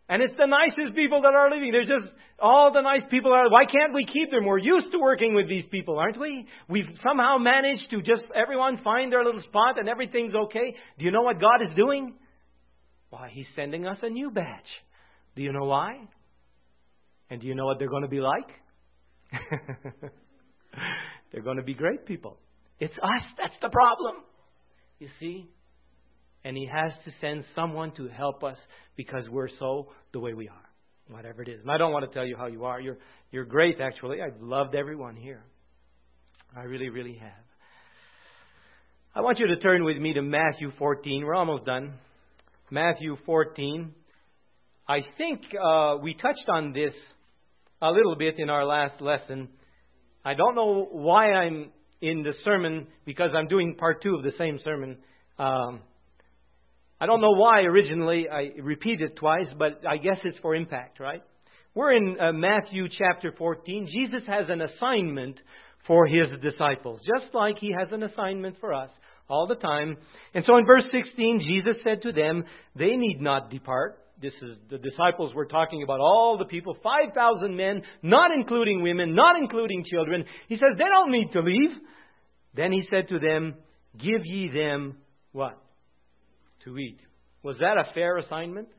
And 0.10 0.22
it's 0.22 0.34
the 0.38 0.46
nicest 0.46 0.96
people 0.96 1.22
that 1.22 1.34
are 1.34 1.50
leaving. 1.50 1.72
There's 1.72 1.88
just 1.88 2.12
all 2.40 2.72
the 2.74 2.82
nice 2.82 3.04
people 3.10 3.32
are. 3.32 3.50
Why 3.50 3.64
can't 3.66 3.94
we 3.94 4.06
keep 4.06 4.32
them? 4.32 4.46
We're 4.46 4.58
used 4.58 4.92
to 4.92 5.00
working 5.00 5.34
with 5.34 5.48
these 5.48 5.64
people, 5.72 5.98
aren't 5.98 6.20
we? 6.20 6.46
We've 6.68 6.90
somehow 7.02 7.38
managed 7.38 7.90
to 7.92 8.02
just 8.02 8.24
everyone 8.36 8.80
find 8.84 9.12
their 9.12 9.24
little 9.24 9.42
spot 9.44 9.80
and 9.80 9.88
everything's 9.88 10.36
okay. 10.36 10.76
Do 11.00 11.06
you 11.06 11.12
know 11.12 11.22
what 11.22 11.40
God 11.40 11.62
is 11.62 11.74
doing? 11.76 12.16
Why, 13.10 13.30
He's 13.32 13.46
sending 13.56 13.86
us 13.88 13.98
a 14.02 14.10
new 14.10 14.30
batch. 14.30 14.68
Do 15.36 15.42
you 15.42 15.54
know 15.54 15.66
why? 15.66 15.96
And 17.30 17.40
do 17.40 17.48
you 17.48 17.56
know 17.56 17.66
what 17.66 17.80
they're 17.80 17.90
going 17.90 18.04
to 18.04 18.10
be 18.10 18.20
like? 18.20 18.50
they're 21.32 21.42
going 21.42 21.58
to 21.58 21.64
be 21.64 21.74
great 21.74 22.06
people. 22.06 22.38
It's 22.80 22.94
us 22.94 23.24
that's 23.38 23.56
the 23.62 23.70
problem. 23.70 24.24
You 25.00 25.08
see? 25.20 25.50
And 26.44 26.58
He 26.58 26.66
has 26.66 26.92
to 27.06 27.12
send 27.22 27.44
someone 27.56 27.92
to 27.96 28.08
help 28.08 28.44
us 28.44 28.58
because 28.96 29.28
we're 29.30 29.50
so 29.60 29.88
the 30.12 30.20
way 30.20 30.34
we 30.34 30.48
are, 30.48 30.70
whatever 31.10 31.42
it 31.42 31.50
is. 31.50 31.62
And 31.62 31.72
I 31.72 31.78
don't 31.78 31.92
want 31.92 32.06
to 32.10 32.14
tell 32.14 32.26
you 32.26 32.36
how 32.38 32.48
you 32.48 32.66
are. 32.66 32.80
You're, 32.80 32.98
you're 33.32 33.46
great, 33.46 33.80
actually. 33.80 34.22
I've 34.22 34.42
loved 34.42 34.76
everyone 34.76 35.16
here. 35.16 35.44
I 36.56 36.64
really, 36.64 36.90
really 36.90 37.16
have. 37.16 37.32
I 39.16 39.22
want 39.22 39.40
you 39.40 39.48
to 39.48 39.58
turn 39.58 39.84
with 39.84 39.98
me 39.98 40.14
to 40.14 40.22
Matthew 40.22 40.72
14. 40.78 41.24
We're 41.24 41.36
almost 41.36 41.66
done. 41.66 41.94
Matthew 42.72 43.18
14. 43.26 43.94
I 44.88 45.00
think 45.18 45.42
uh, 45.64 45.98
we 46.02 46.14
touched 46.16 46.48
on 46.48 46.74
this 46.74 46.94
a 47.82 47.92
little 47.92 48.16
bit 48.16 48.40
in 48.40 48.50
our 48.50 48.66
last 48.66 49.02
lesson. 49.02 49.50
I 50.26 50.34
don't 50.34 50.56
know 50.56 50.88
why 50.92 51.32
I'm 51.34 51.72
in 52.02 52.24
the 52.24 52.34
sermon 52.44 52.88
because 53.06 53.32
I'm 53.36 53.48
doing 53.48 53.76
part 53.76 54.02
two 54.02 54.16
of 54.16 54.24
the 54.24 54.34
same 54.38 54.60
sermon. 54.64 54.98
Um, 55.38 55.82
I 57.04 57.06
don't 57.06 57.20
know 57.20 57.36
why 57.36 57.64
originally 57.64 58.30
I 58.30 58.52
repeated 58.62 59.18
twice, 59.18 59.48
but 59.60 59.82
I 59.86 59.98
guess 59.98 60.16
it's 60.24 60.38
for 60.40 60.56
impact, 60.56 61.02
right? 61.02 61.22
We're 61.76 61.92
in 61.98 62.16
uh, 62.18 62.32
Matthew 62.32 62.88
chapter 62.98 63.34
14. 63.38 63.90
Jesus 63.92 64.26
has 64.26 64.46
an 64.48 64.62
assignment 64.62 65.36
for 65.86 66.08
his 66.08 66.28
disciples, 66.42 67.02
just 67.02 67.36
like 67.36 67.58
he 67.60 67.74
has 67.78 67.90
an 67.92 68.04
assignment 68.04 68.56
for 68.62 68.74
us. 68.74 68.90
all 69.28 69.48
the 69.48 69.56
time. 69.56 69.98
And 70.34 70.46
so 70.48 70.56
in 70.56 70.66
verse 70.66 70.86
16, 70.94 71.42
Jesus 71.46 71.76
said 71.84 72.04
to 72.04 72.14
them, 72.14 72.46
They 72.78 72.96
need 72.96 73.20
not 73.20 73.52
depart. 73.52 74.00
This 74.22 74.32
is 74.42 74.56
the 74.70 74.78
disciples 74.78 75.36
were 75.36 75.48
talking 75.48 75.84
about 75.84 76.00
all 76.00 76.38
the 76.38 76.46
people, 76.46 76.78
5,000 76.82 77.54
men, 77.54 77.82
not 78.02 78.32
including 78.32 78.82
women, 78.82 79.14
not 79.14 79.36
including 79.36 79.84
children. 79.92 80.24
He 80.48 80.56
says, 80.56 80.78
They 80.78 80.86
don't 80.86 81.12
need 81.12 81.34
to 81.34 81.42
leave. 81.42 81.72
Then 82.56 82.72
he 82.72 82.84
said 82.90 83.10
to 83.10 83.20
them, 83.20 83.56
Give 84.00 84.22
ye 84.24 84.48
them 84.48 85.00
what? 85.34 85.63
To 86.66 86.78
eat. 86.78 87.00
Was 87.44 87.58
that 87.60 87.78
a 87.78 87.94
fair 87.94 88.18
assignment? 88.18 88.70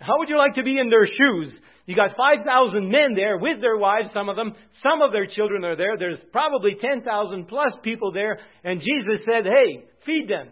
How 0.00 0.18
would 0.18 0.28
you 0.28 0.38
like 0.38 0.54
to 0.54 0.62
be 0.62 0.78
in 0.78 0.88
their 0.88 1.06
shoes? 1.06 1.52
You 1.86 1.94
got 1.94 2.16
5,000 2.16 2.90
men 2.90 3.14
there 3.14 3.36
with 3.36 3.60
their 3.60 3.76
wives, 3.76 4.08
some 4.14 4.28
of 4.28 4.36
them. 4.36 4.54
Some 4.82 5.02
of 5.02 5.12
their 5.12 5.26
children 5.26 5.64
are 5.64 5.76
there. 5.76 5.98
There's 5.98 6.18
probably 6.32 6.76
10,000 6.80 7.46
plus 7.46 7.72
people 7.82 8.12
there. 8.12 8.38
And 8.64 8.80
Jesus 8.80 9.24
said, 9.26 9.44
hey, 9.44 9.84
feed 10.06 10.28
them. 10.28 10.48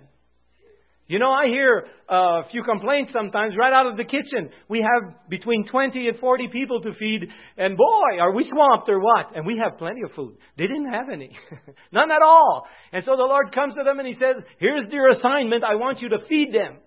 You 1.12 1.18
know, 1.18 1.30
I 1.30 1.44
hear 1.44 1.84
uh, 2.10 2.14
a 2.14 2.44
few 2.50 2.62
complaints 2.64 3.12
sometimes 3.12 3.52
right 3.54 3.70
out 3.70 3.86
of 3.86 3.98
the 3.98 4.04
kitchen. 4.04 4.48
We 4.70 4.78
have 4.80 5.28
between 5.28 5.68
20 5.70 6.08
and 6.08 6.18
40 6.18 6.48
people 6.48 6.80
to 6.80 6.94
feed, 6.98 7.28
and 7.58 7.76
boy, 7.76 8.18
are 8.18 8.32
we 8.32 8.50
swamped 8.50 8.88
or 8.88 8.98
what? 8.98 9.36
And 9.36 9.44
we 9.44 9.60
have 9.62 9.76
plenty 9.76 10.00
of 10.04 10.12
food. 10.16 10.38
They 10.56 10.66
didn't 10.66 10.90
have 10.90 11.10
any. 11.12 11.36
None 11.92 12.10
at 12.10 12.22
all. 12.22 12.66
And 12.94 13.04
so 13.04 13.10
the 13.10 13.24
Lord 13.24 13.54
comes 13.54 13.74
to 13.74 13.84
them 13.84 13.98
and 13.98 14.08
He 14.08 14.14
says, 14.14 14.42
Here's 14.58 14.90
your 14.90 15.10
assignment. 15.10 15.64
I 15.64 15.74
want 15.74 16.00
you 16.00 16.08
to 16.08 16.18
feed 16.30 16.48
them. 16.54 16.78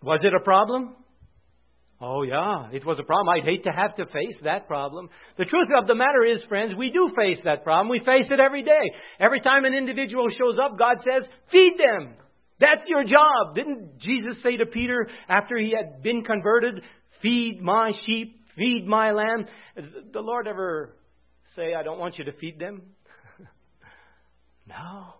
Was 0.00 0.20
it 0.22 0.32
a 0.32 0.38
problem? 0.38 0.94
Oh, 2.00 2.22
yeah, 2.22 2.68
it 2.70 2.86
was 2.86 3.00
a 3.00 3.02
problem. 3.02 3.34
I'd 3.34 3.42
hate 3.44 3.64
to 3.64 3.72
have 3.72 3.96
to 3.96 4.06
face 4.06 4.38
that 4.44 4.68
problem. 4.68 5.10
The 5.38 5.44
truth 5.44 5.70
of 5.76 5.88
the 5.88 5.96
matter 5.96 6.24
is, 6.24 6.38
friends, 6.48 6.72
we 6.78 6.90
do 6.90 7.10
face 7.16 7.38
that 7.42 7.64
problem. 7.64 7.88
We 7.88 7.98
face 7.98 8.30
it 8.30 8.38
every 8.38 8.62
day. 8.62 8.92
Every 9.18 9.40
time 9.40 9.64
an 9.64 9.74
individual 9.74 10.28
shows 10.38 10.54
up, 10.64 10.78
God 10.78 10.98
says, 11.02 11.28
feed 11.50 11.72
them. 11.76 12.14
That's 12.60 12.82
your 12.88 13.04
job. 13.04 13.54
Didn't 13.54 14.00
Jesus 14.00 14.42
say 14.42 14.56
to 14.56 14.66
Peter 14.66 15.08
after 15.28 15.56
he 15.56 15.74
had 15.76 16.02
been 16.02 16.24
converted, 16.24 16.82
feed 17.22 17.60
my 17.62 17.92
sheep, 18.04 18.40
feed 18.56 18.86
my 18.86 19.12
lamb? 19.12 19.46
Did 19.76 20.12
The 20.12 20.20
Lord 20.20 20.48
ever 20.48 20.96
say, 21.54 21.74
I 21.74 21.82
don't 21.82 21.98
want 21.98 22.18
you 22.18 22.24
to 22.24 22.32
feed 22.32 22.58
them? 22.58 22.82
no. 24.68 25.14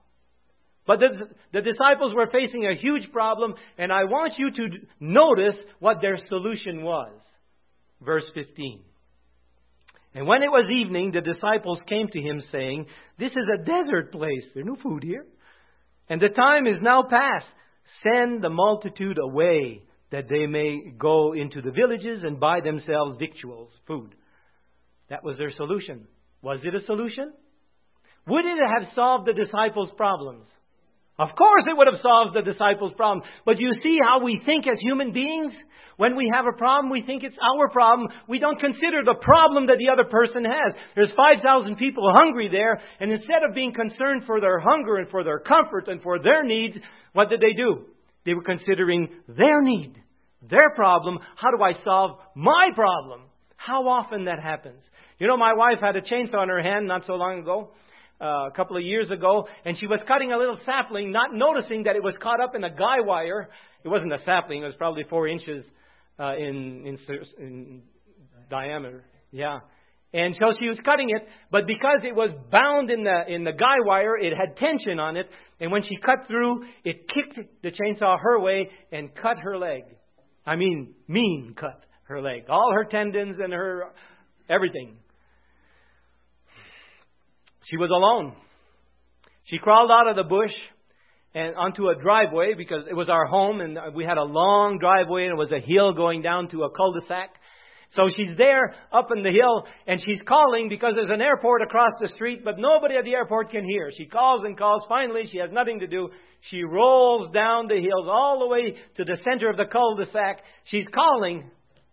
But 0.87 1.01
the, 1.01 1.29
the 1.53 1.61
disciples 1.61 2.15
were 2.15 2.29
facing 2.33 2.67
a 2.67 2.75
huge 2.75 3.13
problem, 3.13 3.55
and 3.77 3.93
I 3.93 4.05
want 4.05 4.33
you 4.39 4.51
to 4.51 4.79
notice 5.01 5.55
what 5.81 5.99
their 6.01 6.19
solution 6.29 6.83
was. 6.83 7.13
Verse 8.01 8.25
15. 8.35 8.81
And 10.15 10.27
when 10.27 10.43
it 10.43 10.49
was 10.49 10.71
evening, 10.71 11.13
the 11.13 11.21
disciples 11.21 11.79
came 11.87 12.09
to 12.09 12.21
him, 12.21 12.43
saying, 12.51 12.87
This 13.19 13.33
is 13.33 13.47
a 13.55 13.65
desert 13.65 14.11
place. 14.13 14.45
There's 14.55 14.67
no 14.67 14.77
food 14.83 15.05
here. 15.05 15.27
And 16.09 16.21
the 16.21 16.29
time 16.29 16.67
is 16.67 16.81
now 16.83 17.03
past. 17.03 17.47
Send 18.03 18.43
the 18.43 18.51
multitude 18.51 19.19
away, 19.19 19.83
that 20.11 20.29
they 20.29 20.47
may 20.47 20.93
go 20.99 21.35
into 21.35 21.61
the 21.61 21.71
villages 21.71 22.23
and 22.23 22.41
buy 22.41 22.61
themselves 22.61 23.19
victuals, 23.19 23.71
food. 23.87 24.15
That 25.11 25.25
was 25.25 25.37
their 25.37 25.53
solution. 25.57 26.07
Was 26.43 26.61
it 26.63 26.75
a 26.75 26.85
solution? 26.87 27.33
Would 28.27 28.45
it 28.45 28.59
have 28.59 28.93
solved 28.95 29.27
the 29.27 29.33
disciples' 29.33 29.91
problems? 29.97 30.47
Of 31.19 31.31
course, 31.37 31.65
it 31.67 31.77
would 31.77 31.89
have 31.89 32.01
solved 32.01 32.37
the 32.37 32.43
disciples' 32.43 32.93
problem. 32.97 33.27
But 33.45 33.59
you 33.59 33.73
see 33.83 33.99
how 34.03 34.23
we 34.23 34.41
think 34.47 34.67
as 34.69 34.79
human 34.81 35.13
beings? 35.13 35.53
When 35.97 36.15
we 36.15 36.31
have 36.33 36.47
a 36.47 36.57
problem, 36.57 36.93
we 36.93 37.03
think 37.03 37.25
it's 37.25 37.37
our 37.43 37.69
problem. 37.71 38.09
We 38.29 38.39
don't 38.39 38.61
consider 38.61 39.03
the 39.05 39.19
problem 39.21 39.67
that 39.67 39.79
the 39.79 39.91
other 39.93 40.09
person 40.09 40.45
has. 40.45 40.75
There's 40.95 41.11
5,000 41.17 41.75
people 41.75 42.13
hungry 42.17 42.49
there, 42.53 42.81
and 43.01 43.11
instead 43.11 43.43
of 43.43 43.53
being 43.53 43.75
concerned 43.75 44.23
for 44.25 44.41
their 44.41 44.61
hunger 44.61 44.99
and 44.99 45.11
for 45.11 45.25
their 45.25 45.41
comfort 45.41 45.89
and 45.89 46.01
for 46.01 46.23
their 46.23 46.45
needs, 46.45 46.77
what 47.15 47.31
did 47.31 47.41
they 47.41 47.53
do? 47.53 47.87
They 48.25 48.35
were 48.35 48.45
considering 48.45 49.09
their 49.27 49.61
need, 49.61 49.97
their 50.49 50.71
problem. 50.77 51.19
How 51.35 51.51
do 51.51 51.61
I 51.61 51.73
solve 51.83 52.19
my 52.37 52.71
problem? 52.77 53.23
How 53.57 53.89
often 53.89 54.27
that 54.27 54.41
happens? 54.41 54.81
You 55.19 55.27
know, 55.27 55.37
my 55.37 55.55
wife 55.55 55.79
had 55.81 55.97
a 55.97 56.01
chainsaw 56.01 56.45
in 56.45 56.49
her 56.49 56.63
hand 56.63 56.87
not 56.87 57.03
so 57.09 57.15
long 57.15 57.41
ago 57.41 57.71
uh, 58.21 58.49
a 58.49 58.51
couple 58.55 58.77
of 58.77 58.83
years 58.83 59.11
ago, 59.11 59.47
and 59.65 59.77
she 59.79 59.87
was 59.87 60.01
cutting 60.09 60.33
a 60.33 60.39
little 60.39 60.59
sapling, 60.67 61.13
not 61.13 61.35
noticing 61.35 61.85
that 61.85 61.97
it 61.97 62.03
was 62.03 62.15
caught 62.23 62.41
up 62.41 62.55
in 62.55 62.65
a 62.65 62.71
guy 62.71 63.01
wire. 63.01 63.49
It 63.85 63.89
wasn't 63.89 64.13
a 64.13 64.19
sapling; 64.25 64.63
it 64.63 64.67
was 64.67 64.75
probably 64.77 65.05
four 65.09 65.29
inches 65.29 65.65
uh, 66.19 66.37
in, 66.37 66.87
in 66.87 66.99
in 67.39 67.83
diameter. 68.51 69.05
Yeah. 69.31 69.61
And 70.13 70.35
so 70.41 70.55
she 70.59 70.69
was 70.69 70.79
cutting 70.87 71.11
it, 71.11 71.29
but 71.51 71.67
because 71.67 72.01
it 72.03 72.15
was 72.15 72.31
bound 72.51 72.91
in 72.91 73.05
the 73.05 73.23
in 73.29 73.45
the 73.45 73.53
guy 73.53 73.77
wire, 73.85 74.17
it 74.17 74.33
had 74.35 74.57
tension 74.57 74.99
on 74.99 75.19
it, 75.19 75.27
and 75.61 75.71
when 75.71 75.83
she 75.83 75.97
cut 75.97 76.27
through, 76.27 76.65
it 76.83 77.07
kicked 77.09 77.39
the 77.63 77.71
chainsaw 77.71 78.19
her 78.19 78.41
way 78.41 78.71
and 78.91 79.15
cut 79.15 79.39
her 79.39 79.59
leg. 79.59 79.83
I 80.47 80.57
mean, 80.57 80.95
mean 81.09 81.55
cut 81.61 81.85
her 82.05 82.23
leg. 82.23 82.45
All 82.49 82.73
her 82.73 82.85
tendons 82.85 83.37
and 83.39 83.53
her 83.53 83.85
everything. 84.49 84.97
She 87.71 87.77
was 87.77 87.91
alone. 87.91 88.35
She 89.51 89.59
crawled 89.59 89.91
out 89.91 90.09
of 90.09 90.17
the 90.17 90.29
bush 90.29 90.53
and 91.35 91.55
onto 91.57 91.89
a 91.89 91.95
driveway 91.95 92.55
because 92.55 92.85
it 92.89 92.95
was 92.95 93.09
our 93.09 93.27
home 93.27 93.61
and 93.61 93.79
we 93.95 94.05
had 94.05 94.19
a 94.19 94.25
long 94.25 94.79
driveway 94.79 95.25
and 95.25 95.33
it 95.33 95.39
was 95.39 95.53
a 95.53 95.61
hill 95.61 95.93
going 95.93 96.23
down 96.23 96.49
to 96.51 96.65
a 96.65 96.71
cul-de-sac. 96.71 97.31
So 97.97 98.11
she's 98.15 98.37
there 98.37 98.75
up 98.93 99.09
in 99.15 99.23
the 99.23 99.31
hill 99.31 99.65
and 99.87 100.01
she's 100.05 100.21
calling 100.27 100.69
because 100.69 100.93
there's 100.95 101.11
an 101.11 101.23
airport 101.23 101.63
across 101.63 101.93
the 102.01 102.09
street, 102.17 102.45
but 102.45 102.59
nobody 102.59 102.97
at 102.97 103.05
the 103.05 103.15
airport 103.15 103.51
can 103.51 103.65
hear. 103.65 103.91
She 103.97 104.07
calls 104.07 104.43
and 104.45 104.59
calls. 104.59 104.83
Finally, 104.89 105.29
she 105.33 105.39
has 105.39 105.51
nothing 105.53 105.81
to 105.81 105.87
do. 105.87 106.11
She 106.51 106.63
rolls 106.63 107.33
down 107.33 107.69
the 107.69 107.81
hills 107.81 108.07
all 108.09 108.41
the 108.41 108.47
way 108.47 108.77
to 108.97 109.05
the 109.05 109.17
center 109.25 109.49
of 109.49 109.57
the 109.57 109.67
cul-de-sac. 109.71 110.39
She's 110.71 110.87
calling 110.95 111.51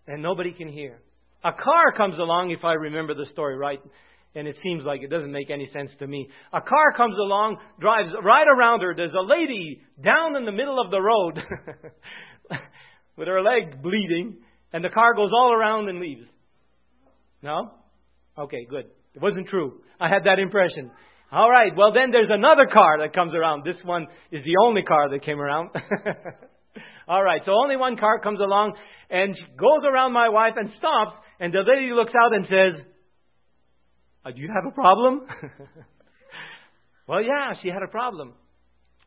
and 0.07 0.21
nobody 0.21 0.51
can 0.51 0.69
hear. 0.69 0.99
A 1.43 1.51
car 1.51 1.93
comes 1.95 2.17
along, 2.17 2.51
if 2.51 2.63
I 2.63 2.73
remember 2.73 3.13
the 3.13 3.27
story 3.31 3.55
right, 3.55 3.79
and 4.35 4.47
it 4.47 4.57
seems 4.61 4.83
like 4.83 5.01
it 5.01 5.09
doesn't 5.09 5.31
make 5.31 5.49
any 5.49 5.69
sense 5.73 5.89
to 5.99 6.07
me. 6.07 6.27
A 6.53 6.61
car 6.61 6.93
comes 6.95 7.15
along, 7.17 7.57
drives 7.79 8.09
right 8.23 8.45
around 8.47 8.81
her. 8.81 8.93
There's 8.95 9.13
a 9.13 9.25
lady 9.25 9.81
down 10.03 10.35
in 10.35 10.45
the 10.45 10.51
middle 10.51 10.79
of 10.79 10.91
the 10.91 11.01
road 11.01 11.39
with 13.17 13.27
her 13.27 13.41
leg 13.41 13.81
bleeding, 13.81 14.37
and 14.73 14.83
the 14.83 14.89
car 14.89 15.15
goes 15.15 15.31
all 15.33 15.53
around 15.53 15.87
and 15.89 15.99
leaves. 15.99 16.25
No? 17.41 17.71
Okay, 18.37 18.67
good. 18.69 18.85
It 19.13 19.21
wasn't 19.21 19.47
true. 19.47 19.81
I 19.99 20.09
had 20.09 20.25
that 20.25 20.39
impression. 20.39 20.91
All 21.31 21.49
right, 21.49 21.71
well, 21.75 21.93
then 21.93 22.11
there's 22.11 22.29
another 22.29 22.67
car 22.67 22.99
that 22.99 23.13
comes 23.13 23.33
around. 23.33 23.63
This 23.63 23.81
one 23.83 24.07
is 24.31 24.43
the 24.43 24.57
only 24.63 24.83
car 24.83 25.09
that 25.09 25.23
came 25.23 25.39
around. 25.39 25.69
all 27.07 27.23
right, 27.23 27.41
so 27.45 27.51
only 27.51 27.77
one 27.77 27.97
car 27.97 28.19
comes 28.19 28.39
along 28.39 28.73
and 29.09 29.33
goes 29.57 29.83
around 29.89 30.11
my 30.11 30.29
wife 30.29 30.53
and 30.57 30.69
stops, 30.77 31.15
and 31.39 31.53
the 31.53 31.63
lady 31.65 31.91
looks 31.93 32.11
out 32.21 32.33
and 32.33 32.45
says, 32.45 32.85
uh, 34.25 34.31
do 34.31 34.41
you 34.41 34.49
have 34.53 34.65
a 34.65 34.73
problem? 34.73 35.21
well, 37.07 37.21
yeah, 37.21 37.53
she 37.61 37.69
had 37.69 37.83
a 37.83 37.91
problem. 37.91 38.33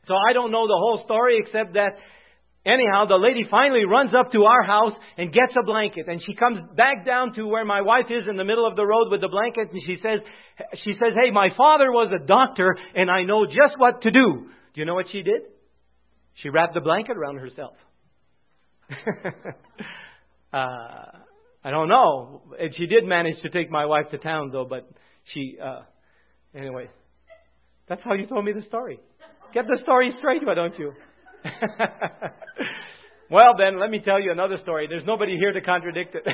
So 0.06 0.14
I 0.14 0.32
don't 0.32 0.52
know 0.52 0.66
the 0.66 0.78
whole 0.78 1.02
story 1.04 1.38
except 1.44 1.74
that 1.74 1.98
anyhow, 2.64 3.06
the 3.06 3.16
lady 3.16 3.44
finally 3.50 3.84
runs 3.84 4.12
up 4.18 4.32
to 4.32 4.44
our 4.44 4.62
house 4.62 4.92
and 5.16 5.32
gets 5.32 5.52
a 5.58 5.64
blanket. 5.64 6.06
And 6.08 6.22
she 6.24 6.34
comes 6.34 6.60
back 6.76 7.04
down 7.04 7.34
to 7.34 7.46
where 7.46 7.64
my 7.64 7.82
wife 7.82 8.06
is 8.10 8.28
in 8.28 8.36
the 8.36 8.44
middle 8.44 8.66
of 8.66 8.76
the 8.76 8.86
road 8.86 9.10
with 9.10 9.20
the 9.20 9.28
blanket. 9.28 9.72
And 9.72 9.82
she 9.86 9.96
says, 10.02 10.20
she 10.84 10.92
says, 10.94 11.14
hey, 11.20 11.30
my 11.30 11.48
father 11.56 11.90
was 11.90 12.12
a 12.14 12.24
doctor 12.24 12.76
and 12.94 13.10
I 13.10 13.24
know 13.24 13.46
just 13.46 13.78
what 13.78 14.02
to 14.02 14.10
do. 14.10 14.46
Do 14.74 14.80
you 14.80 14.84
know 14.84 14.94
what 14.94 15.06
she 15.10 15.22
did? 15.22 15.42
She 16.42 16.50
wrapped 16.50 16.74
the 16.74 16.80
blanket 16.80 17.16
around 17.16 17.38
herself. 17.38 17.74
uh, 20.52 20.56
I 21.64 21.70
don't 21.70 21.88
know. 21.88 22.42
And 22.58 22.74
she 22.76 22.86
did 22.86 23.04
manage 23.04 23.42
to 23.42 23.50
take 23.50 23.70
my 23.70 23.86
wife 23.86 24.10
to 24.12 24.18
town 24.18 24.50
though, 24.52 24.66
but 24.68 24.88
she, 25.32 25.56
uh, 25.62 25.82
anyway, 26.54 26.88
that's 27.88 28.02
how 28.04 28.14
you 28.14 28.26
told 28.26 28.44
me 28.44 28.52
the 28.52 28.62
story. 28.68 29.00
Get 29.54 29.66
the 29.66 29.78
story 29.82 30.12
straight, 30.18 30.44
why 30.44 30.54
don't 30.54 30.78
you? 30.78 30.92
well, 33.30 33.54
then, 33.56 33.80
let 33.80 33.90
me 33.90 34.00
tell 34.04 34.20
you 34.20 34.30
another 34.32 34.58
story. 34.62 34.86
There's 34.88 35.06
nobody 35.06 35.36
here 35.36 35.52
to 35.52 35.60
contradict 35.60 36.14
it. 36.14 36.22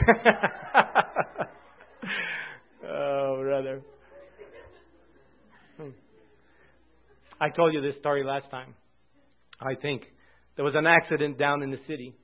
oh, 2.89 3.39
brother. 3.41 3.83
Hmm. 5.77 5.91
I 7.41 7.51
told 7.51 7.73
you 7.75 7.81
this 7.81 7.95
story 8.01 8.25
last 8.25 8.51
time. 8.51 8.75
I 9.61 9.75
think. 9.81 10.03
There 10.57 10.65
was 10.65 10.75
an 10.77 10.87
accident 10.87 11.39
down 11.39 11.63
in 11.63 11.71
the 11.71 11.81
city. 11.89 12.15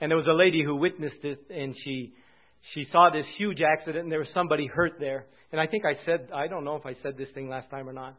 And 0.00 0.10
there 0.10 0.18
was 0.18 0.26
a 0.26 0.34
lady 0.34 0.62
who 0.64 0.76
witnessed 0.76 1.22
it, 1.22 1.38
and 1.50 1.74
she 1.84 2.14
she 2.72 2.86
saw 2.90 3.10
this 3.10 3.26
huge 3.36 3.60
accident 3.60 4.04
and 4.04 4.12
there 4.12 4.20
was 4.20 4.28
somebody 4.32 4.66
hurt 4.66 4.94
there. 4.98 5.26
And 5.52 5.60
I 5.60 5.66
think 5.66 5.84
I 5.84 5.94
said, 6.06 6.28
I 6.34 6.48
don't 6.48 6.64
know 6.64 6.76
if 6.76 6.86
I 6.86 6.94
said 7.02 7.16
this 7.16 7.28
thing 7.34 7.48
last 7.48 7.70
time 7.70 7.88
or 7.88 7.92
not. 7.92 8.16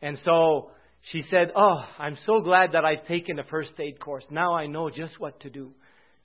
And 0.00 0.18
so 0.24 0.70
she 1.12 1.22
said, 1.30 1.52
Oh, 1.54 1.76
I'm 1.98 2.16
so 2.26 2.40
glad 2.40 2.72
that 2.72 2.84
I've 2.84 3.06
taken 3.06 3.38
a 3.38 3.44
first 3.44 3.70
aid 3.78 4.00
course. 4.00 4.24
Now 4.30 4.54
I 4.54 4.66
know 4.66 4.88
just 4.90 5.18
what 5.18 5.38
to 5.40 5.50
do. 5.50 5.72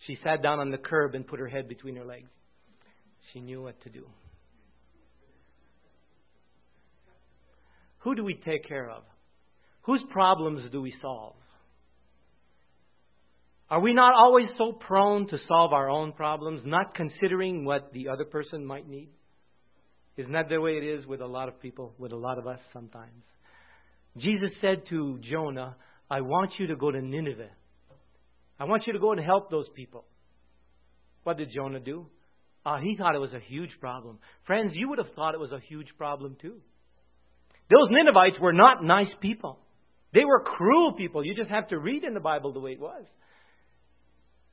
She 0.08 0.18
sat 0.24 0.42
down 0.42 0.60
on 0.60 0.72
the 0.72 0.78
curb 0.78 1.14
and 1.14 1.28
put 1.28 1.40
her 1.40 1.48
head 1.48 1.68
between 1.68 1.96
her 1.98 2.06
legs. 2.06 2.30
She 3.32 3.40
knew 3.40 3.62
what 3.62 3.80
to 3.84 3.90
do. 3.90 4.08
Who 8.00 8.16
do 8.16 8.24
we 8.24 8.34
take 8.34 8.68
care 8.68 8.90
of? 8.90 9.04
Whose 9.84 10.02
problems 10.12 10.72
do 10.72 10.82
we 10.82 10.94
solve? 11.02 11.36
Are 13.72 13.80
we 13.80 13.94
not 13.94 14.14
always 14.14 14.50
so 14.58 14.74
prone 14.74 15.30
to 15.30 15.38
solve 15.48 15.72
our 15.72 15.90
own 15.90 16.12
problems, 16.12 16.62
not 16.66 16.94
considering 16.94 17.64
what 17.64 17.94
the 17.94 18.10
other 18.10 18.26
person 18.26 18.66
might 18.66 18.86
need? 18.86 19.08
Isn't 20.18 20.34
that 20.34 20.50
the 20.50 20.60
way 20.60 20.72
it 20.72 20.84
is 20.84 21.06
with 21.06 21.22
a 21.22 21.26
lot 21.26 21.48
of 21.48 21.62
people, 21.62 21.94
with 21.98 22.12
a 22.12 22.18
lot 22.18 22.38
of 22.38 22.48
us 22.48 22.60
sometimes? 22.74 23.24
Jesus 24.18 24.52
said 24.60 24.84
to 24.90 25.20
Jonah, 25.32 25.78
I 26.10 26.20
want 26.20 26.52
you 26.60 26.68
to 26.68 26.76
go 26.76 26.92
to 26.92 27.02
Nineveh. 27.02 27.48
I 28.60 28.66
want 28.66 28.88
you 28.88 28.92
to 28.92 29.00
go 29.00 29.14
and 29.14 29.22
help 29.22 29.50
those 29.50 29.68
people. 29.74 30.04
What 31.24 31.38
did 31.38 31.52
Jonah 31.56 31.80
do? 31.80 32.08
Uh, 32.66 32.80
he 32.80 32.98
thought 32.98 33.16
it 33.16 33.20
was 33.20 33.34
a 33.34 33.40
huge 33.40 33.72
problem. 33.80 34.20
Friends, 34.46 34.74
you 34.76 34.90
would 34.90 34.98
have 34.98 35.14
thought 35.16 35.34
it 35.34 35.40
was 35.40 35.54
a 35.54 35.62
huge 35.70 35.88
problem 35.98 36.36
too. 36.42 36.58
Those 37.70 37.90
Ninevites 37.90 38.38
were 38.42 38.52
not 38.52 38.84
nice 38.84 39.14
people. 39.22 39.60
They 40.14 40.26
were 40.26 40.44
cruel 40.44 40.92
people. 40.98 41.26
You 41.26 41.36
just 41.36 41.50
have 41.50 41.70
to 41.70 41.80
read 41.80 42.04
in 42.04 42.14
the 42.14 42.20
Bible 42.20 42.52
the 42.52 42.60
way 42.60 42.72
it 42.72 42.82
was. 42.82 43.06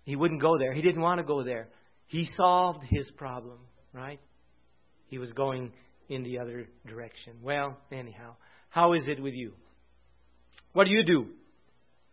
He 0.09 0.17
wouldn't 0.17 0.41
go 0.41 0.57
there. 0.57 0.73
He 0.73 0.81
didn't 0.81 1.03
want 1.03 1.19
to 1.19 1.23
go 1.23 1.45
there. 1.45 1.69
He 2.07 2.31
solved 2.35 2.83
his 2.89 3.05
problem, 3.19 3.59
right? 3.93 4.19
He 5.09 5.19
was 5.19 5.29
going 5.33 5.71
in 6.09 6.23
the 6.23 6.39
other 6.39 6.67
direction. 6.87 7.35
Well, 7.43 7.77
anyhow, 7.93 8.37
how 8.71 8.95
is 8.95 9.03
it 9.07 9.23
with 9.23 9.35
you? 9.35 9.53
What 10.73 10.85
do 10.85 10.93
you 10.93 11.05
do 11.05 11.27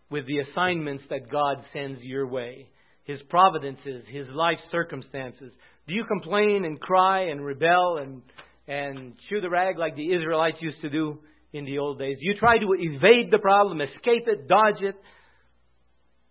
with 0.10 0.28
the 0.28 0.40
assignments 0.40 1.06
that 1.10 1.32
God 1.32 1.64
sends 1.72 2.02
your 2.02 2.28
way? 2.28 2.68
His 3.06 3.22
providences, 3.30 4.04
His 4.12 4.28
life 4.28 4.60
circumstances. 4.74 5.54
Do 5.88 5.94
you 5.94 6.04
complain 6.04 6.66
and 6.66 6.78
cry 6.78 7.30
and 7.30 7.46
rebel 7.46 8.00
and, 8.02 8.22
and 8.68 9.14
chew 9.30 9.40
the 9.40 9.50
rag 9.50 9.78
like 9.78 9.96
the 9.96 10.14
Israelites 10.14 10.58
used 10.60 10.82
to 10.82 10.90
do 10.90 11.20
in 11.54 11.64
the 11.64 11.78
old 11.78 11.98
days? 11.98 12.18
You 12.20 12.36
try 12.38 12.58
to 12.58 12.68
evade 12.78 13.32
the 13.32 13.40
problem, 13.40 13.80
escape 13.80 14.28
it, 14.28 14.50
dodge 14.50 14.82
it? 14.82 14.96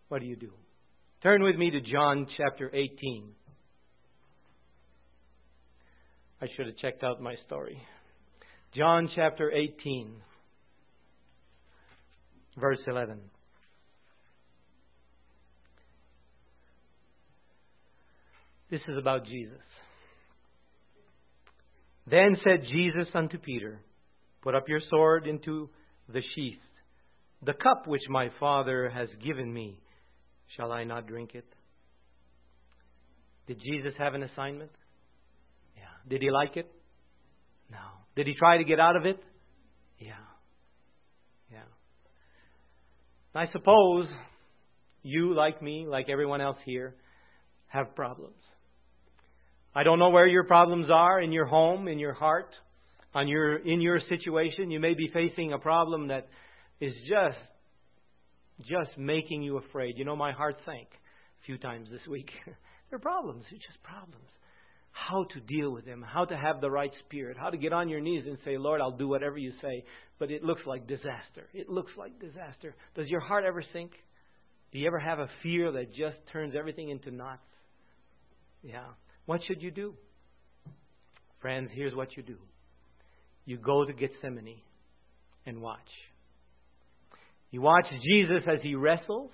What 0.09 0.21
do 0.21 0.27
you 0.27 0.37
do? 0.37 0.51
Turn 1.25 1.43
with 1.43 1.57
me 1.57 1.71
to 1.71 1.81
John 1.81 2.27
chapter 2.37 2.71
18. 2.71 3.31
I 6.43 6.47
should 6.55 6.67
have 6.67 6.77
checked 6.77 7.03
out 7.03 7.19
my 7.19 7.35
story. 7.47 7.81
John 8.77 9.09
chapter 9.17 9.51
18, 9.51 10.17
verse 12.59 12.81
11. 12.87 13.21
This 18.71 18.83
is 18.87 18.99
about 18.99 19.25
Jesus. 19.25 19.57
Then 22.07 22.37
said 22.45 22.67
Jesus 22.71 23.09
unto 23.15 23.39
Peter, 23.39 23.81
Put 24.43 24.55
up 24.55 24.69
your 24.69 24.81
sword 24.91 25.27
into 25.27 25.71
the 26.07 26.21
sheath. 26.35 26.59
The 27.43 27.55
cup 27.55 27.87
which 27.87 28.03
my 28.11 28.29
Father 28.39 28.91
has 28.91 29.09
given 29.25 29.51
me 29.51 29.81
Shall 30.57 30.73
I 30.73 30.85
not 30.85 31.07
drink 31.07 31.31
it? 31.35 31.45
Did 33.47 33.61
Jesus 33.61 33.93
have 33.99 34.15
an 34.15 34.23
assignment? 34.23 34.71
Yeah. 35.77 35.83
Did 36.09 36.23
he 36.23 36.31
like 36.31 36.57
it? 36.57 36.71
No. 37.71 37.79
Did 38.17 38.27
he 38.27 38.35
try 38.35 38.59
to 38.59 38.65
get 38.65 38.81
out 38.81 38.97
of 38.97 39.05
it? 39.05 39.19
Yeah. 39.99 40.13
Yeah. 41.53 41.59
I 43.35 43.47
suppose 43.53 44.07
you, 45.03 45.35
like 45.35 45.61
me, 45.61 45.87
like 45.89 46.09
everyone 46.09 46.41
else 46.41 46.57
here, 46.65 46.95
have 47.67 47.95
problems. 47.95 48.41
I 49.75 49.83
don't 49.83 49.99
know 49.99 50.11
where 50.11 50.27
your 50.27 50.45
problems 50.45 50.87
are 50.91 51.21
in 51.21 51.33
your 51.33 51.47
home, 51.47 51.89
in 51.89 51.99
your 51.99 52.15
heart, 52.15 52.49
on 53.15 53.27
your 53.27 53.57
in 53.57 53.81
your 53.81 54.01
situation. 54.09 54.71
You 54.71 54.79
may 54.79 54.95
be 54.95 55.11
facing 55.13 55.53
a 55.53 55.59
problem 55.59 56.09
that 56.09 56.29
is 56.81 56.93
just 57.09 57.39
just 58.61 58.97
making 58.97 59.43
you 59.43 59.59
afraid. 59.59 59.95
You 59.97 60.05
know, 60.05 60.17
my 60.17 60.33
heart 60.33 60.57
sank 60.65 60.89
a 60.91 61.45
few 61.47 61.59
times 61.59 61.89
this 61.91 62.07
week. 62.09 62.31
They're 62.91 62.99
problems. 62.99 63.45
They're 63.51 63.59
just 63.59 63.83
problems. 63.83 64.29
How 64.93 65.25
to 65.25 65.41
deal 65.41 65.73
with 65.73 65.85
them, 65.85 66.05
how 66.07 66.25
to 66.25 66.37
have 66.37 66.61
the 66.61 66.71
right 66.71 66.93
spirit, 67.05 67.37
how 67.37 67.51
to 67.51 67.57
get 67.57 67.73
on 67.73 67.89
your 67.89 68.01
knees 68.01 68.25
and 68.27 68.39
say, 68.45 68.57
Lord, 68.57 68.81
I'll 68.81 68.97
do 68.97 69.09
whatever 69.09 69.37
you 69.37 69.53
say. 69.61 69.85
But 70.21 70.31
it 70.31 70.45
looks 70.45 70.63
like 70.67 70.87
disaster. 70.87 71.49
It 71.53 71.69
looks 71.69 71.91
like 71.99 72.21
disaster. 72.21 72.77
Does 72.95 73.09
your 73.09 73.21
heart 73.21 73.45
ever 73.45 73.65
sink? 73.73 73.91
Do 74.73 74.79
you 74.79 74.87
ever 74.87 75.01
have 75.01 75.19
a 75.19 75.29
fear 75.43 75.73
that 75.73 75.95
just 75.95 76.17
turns 76.33 76.55
everything 76.57 76.91
into 76.91 77.11
knots? 77.11 77.43
Yeah. 78.63 78.87
What 79.27 79.41
should 79.47 79.63
you 79.63 79.73
do? 79.73 79.95
Friends, 81.41 81.71
here's 81.75 81.95
what 81.95 82.17
you 82.17 82.23
do 82.23 82.39
you 83.45 83.59
go 83.59 83.85
to 83.85 83.93
Gethsemane 83.93 84.63
and 85.45 85.61
watch. 85.61 85.79
You 87.55 87.61
watch 87.61 87.87
Jesus 88.03 88.43
as 88.49 88.59
he 88.65 88.75
wrestles, 88.75 89.31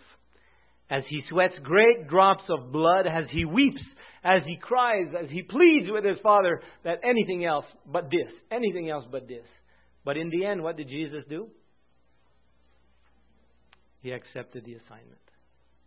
as 0.90 1.02
he 1.08 1.22
sweats 1.30 1.54
great 1.62 2.06
drops 2.06 2.42
of 2.50 2.70
blood, 2.70 3.06
as 3.06 3.24
he 3.30 3.46
weeps, 3.46 3.80
as 4.22 4.42
he 4.44 4.58
cries, 4.60 5.06
as 5.18 5.30
he 5.30 5.40
pleads 5.40 5.90
with 5.90 6.04
his 6.04 6.18
Father 6.22 6.60
that 6.84 6.98
anything 7.02 7.46
else 7.46 7.64
but 7.90 8.10
this, 8.10 8.30
anything 8.50 8.90
else 8.90 9.06
but 9.10 9.26
this. 9.26 9.46
But 10.04 10.18
in 10.18 10.28
the 10.28 10.44
end, 10.44 10.62
what 10.62 10.76
did 10.76 10.88
Jesus 10.88 11.24
do? 11.30 11.48
He 14.02 14.10
accepted 14.10 14.66
the 14.66 14.74
assignment. 14.74 15.24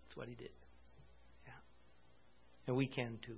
That's 0.08 0.18
what 0.18 0.28
he 0.28 0.34
did. 0.34 0.50
Yeah. 1.46 1.54
And 2.66 2.76
we 2.76 2.88
can 2.88 3.20
too. 3.24 3.38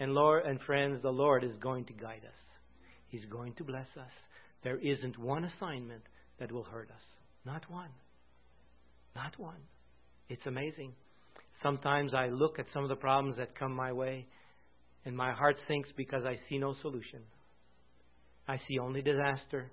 And 0.00 0.14
Lord 0.14 0.46
and 0.46 0.58
friends, 0.62 1.02
the 1.02 1.10
Lord 1.10 1.44
is 1.44 1.58
going 1.60 1.84
to 1.84 1.92
guide 1.92 2.22
us. 2.24 2.56
He's 3.08 3.26
going 3.30 3.52
to 3.56 3.64
bless 3.64 3.88
us. 4.00 4.12
There 4.64 4.78
isn't 4.78 5.18
one 5.18 5.44
assignment 5.44 6.04
that 6.40 6.50
will 6.50 6.64
hurt 6.64 6.88
us. 6.88 7.02
Not 7.44 7.70
one. 7.70 7.90
Not 9.14 9.38
one. 9.38 9.60
It's 10.28 10.46
amazing. 10.46 10.92
Sometimes 11.62 12.14
I 12.14 12.28
look 12.28 12.58
at 12.58 12.66
some 12.72 12.82
of 12.82 12.88
the 12.88 12.96
problems 12.96 13.36
that 13.38 13.58
come 13.58 13.72
my 13.72 13.92
way, 13.92 14.26
and 15.04 15.16
my 15.16 15.32
heart 15.32 15.56
sinks 15.66 15.88
because 15.96 16.24
I 16.24 16.36
see 16.48 16.58
no 16.58 16.74
solution. 16.82 17.20
I 18.46 18.58
see 18.68 18.78
only 18.78 19.02
disaster. 19.02 19.70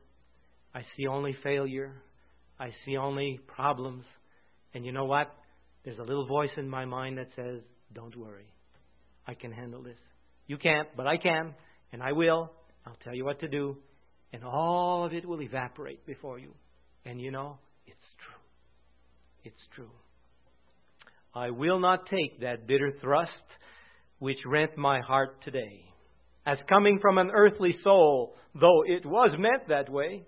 I 0.74 0.82
see 0.96 1.08
only 1.08 1.36
failure. 1.44 1.94
I 2.60 2.70
see 2.86 2.98
only 2.98 3.40
problems. 3.48 4.04
And 4.74 4.86
you 4.86 4.92
know 4.92 5.06
what? 5.06 5.34
There's 5.84 6.00
a 6.00 6.04
little 6.04 6.28
voice 6.28 6.50
in 6.58 6.68
my 6.68 6.86
mind 6.86 7.18
that 7.18 7.28
says, 7.36 7.62
Don't 7.94 8.16
worry. 8.18 8.48
I 9.28 9.34
can 9.34 9.52
handle 9.52 9.84
this. 9.84 9.98
You 10.48 10.58
can't, 10.58 10.88
but 10.96 11.08
I 11.08 11.18
can, 11.18 11.54
and 11.92 12.02
I 12.02 12.12
will. 12.12 12.52
I'll 12.86 12.98
tell 13.04 13.16
you 13.16 13.26
what 13.26 13.40
to 13.40 13.48
do, 13.48 13.78
and 14.32 14.44
all 14.44 15.06
of 15.06 15.14
it 15.14 15.26
will 15.26 15.42
evaporate 15.42 16.06
before 16.06 16.40
you. 16.40 16.54
And 17.06 17.22
you 17.22 17.32
know, 17.32 17.60
it's 17.86 17.98
true. 18.26 19.52
It's 19.52 19.62
true. 19.76 19.92
I 21.34 21.52
will 21.52 21.80
not 21.80 22.08
take 22.10 22.42
that 22.42 22.68
bitter 22.68 22.94
thrust 23.02 23.32
which 24.20 24.38
rent 24.46 24.78
my 24.78 25.02
heart 25.02 25.44
today, 25.44 25.84
as 26.46 26.58
coming 26.70 27.00
from 27.02 27.18
an 27.18 27.30
earthly 27.34 27.76
soul, 27.84 28.36
though 28.60 28.84
it 28.86 29.06
was 29.06 29.32
meant 29.38 29.68
that 29.68 29.90
way. 29.90 30.24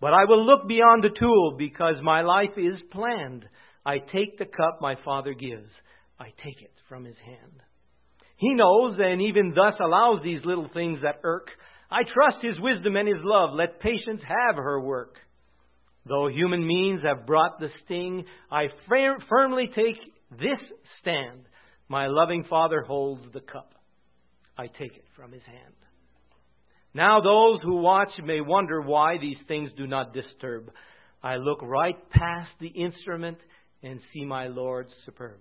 But 0.00 0.12
I 0.12 0.24
will 0.24 0.44
look 0.44 0.68
beyond 0.68 1.04
the 1.04 1.18
tool 1.18 1.54
because 1.56 1.94
my 2.02 2.22
life 2.22 2.58
is 2.58 2.76
planned. 2.90 3.44
I 3.86 3.98
take 3.98 4.38
the 4.38 4.44
cup 4.44 4.80
my 4.80 4.96
Father 5.04 5.32
gives, 5.32 5.68
I 6.18 6.26
take 6.44 6.60
it 6.60 6.72
from 6.88 7.04
his 7.04 7.16
hand. 7.24 7.62
He 8.36 8.52
knows 8.52 8.98
and 8.98 9.22
even 9.22 9.54
thus 9.54 9.74
allows 9.80 10.20
these 10.22 10.44
little 10.44 10.68
things 10.74 11.00
that 11.02 11.20
irk. 11.22 11.48
I 11.90 12.02
trust 12.02 12.44
his 12.44 12.60
wisdom 12.60 12.96
and 12.96 13.08
his 13.08 13.22
love. 13.22 13.50
Let 13.54 13.80
patience 13.80 14.20
have 14.22 14.56
her 14.56 14.80
work. 14.80 15.14
Though 16.08 16.28
human 16.28 16.66
means 16.66 17.02
have 17.02 17.26
brought 17.26 17.58
the 17.58 17.68
sting, 17.84 18.24
I 18.50 18.66
firmly 18.88 19.70
take 19.74 19.96
this 20.30 20.60
stand. 21.00 21.40
My 21.88 22.06
loving 22.06 22.44
Father 22.48 22.82
holds 22.82 23.22
the 23.32 23.40
cup. 23.40 23.74
I 24.56 24.66
take 24.66 24.94
it 24.96 25.04
from 25.16 25.32
his 25.32 25.42
hand. 25.42 25.74
Now, 26.94 27.20
those 27.20 27.60
who 27.62 27.76
watch 27.76 28.10
may 28.24 28.40
wonder 28.40 28.80
why 28.80 29.18
these 29.18 29.36
things 29.48 29.70
do 29.76 29.86
not 29.86 30.14
disturb. 30.14 30.70
I 31.22 31.36
look 31.36 31.60
right 31.62 31.96
past 32.10 32.50
the 32.60 32.68
instrument 32.68 33.38
and 33.82 34.00
see 34.12 34.24
my 34.24 34.46
Lord 34.46 34.86
superb. 35.04 35.40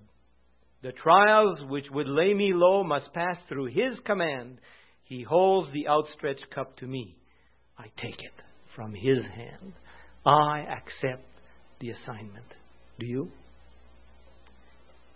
The 0.81 0.91
trials 0.91 1.59
which 1.69 1.85
would 1.91 2.07
lay 2.07 2.33
me 2.33 2.51
low 2.53 2.83
must 2.83 3.13
pass 3.13 3.37
through 3.47 3.67
his 3.67 3.97
command. 4.05 4.59
He 5.03 5.23
holds 5.23 5.71
the 5.73 5.87
outstretched 5.87 6.49
cup 6.53 6.77
to 6.77 6.87
me. 6.87 7.15
I 7.77 7.83
take 8.01 8.19
it 8.19 8.43
from 8.75 8.93
his 8.93 9.23
hand. 9.35 9.73
I 10.25 10.61
accept 10.61 11.27
the 11.79 11.91
assignment. 11.91 12.45
Do 12.99 13.05
you? 13.05 13.29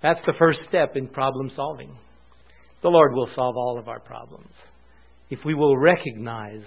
That's 0.01 0.20
the 0.26 0.34
first 0.38 0.60
step 0.70 0.95
in 0.95 1.07
problem 1.07 1.51
solving. 1.55 1.95
The 2.82 2.89
Lord 2.89 3.14
will 3.14 3.30
solve 3.36 3.55
all 3.57 3.78
of 3.80 3.88
our 3.88 3.99
problems. 3.99 4.51
If 5.30 5.39
we 5.45 5.53
will 5.53 5.78
recognize 5.78 6.64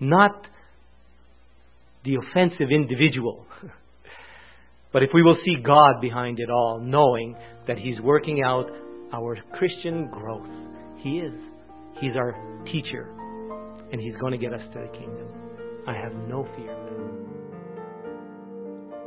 not 0.00 0.46
the 2.04 2.16
offensive 2.16 2.68
individual, 2.70 3.46
but 4.92 5.02
if 5.02 5.10
we 5.14 5.22
will 5.22 5.38
see 5.44 5.56
God 5.62 6.00
behind 6.00 6.38
it 6.38 6.50
all, 6.50 6.80
knowing 6.82 7.36
that 7.66 7.78
He's 7.78 8.00
working 8.00 8.42
out 8.44 8.66
our 9.14 9.36
Christian 9.56 10.08
growth. 10.10 10.48
He 10.98 11.18
is. 11.18 11.34
He's 12.00 12.16
our 12.16 12.34
teacher, 12.64 13.08
and 13.92 14.00
He's 14.00 14.14
going 14.20 14.32
to 14.32 14.38
get 14.38 14.52
us 14.52 14.62
to 14.72 14.80
the 14.80 14.98
kingdom. 14.98 15.28
I 15.86 15.94
have 15.94 16.14
no 16.28 16.46
fear. 16.56 17.23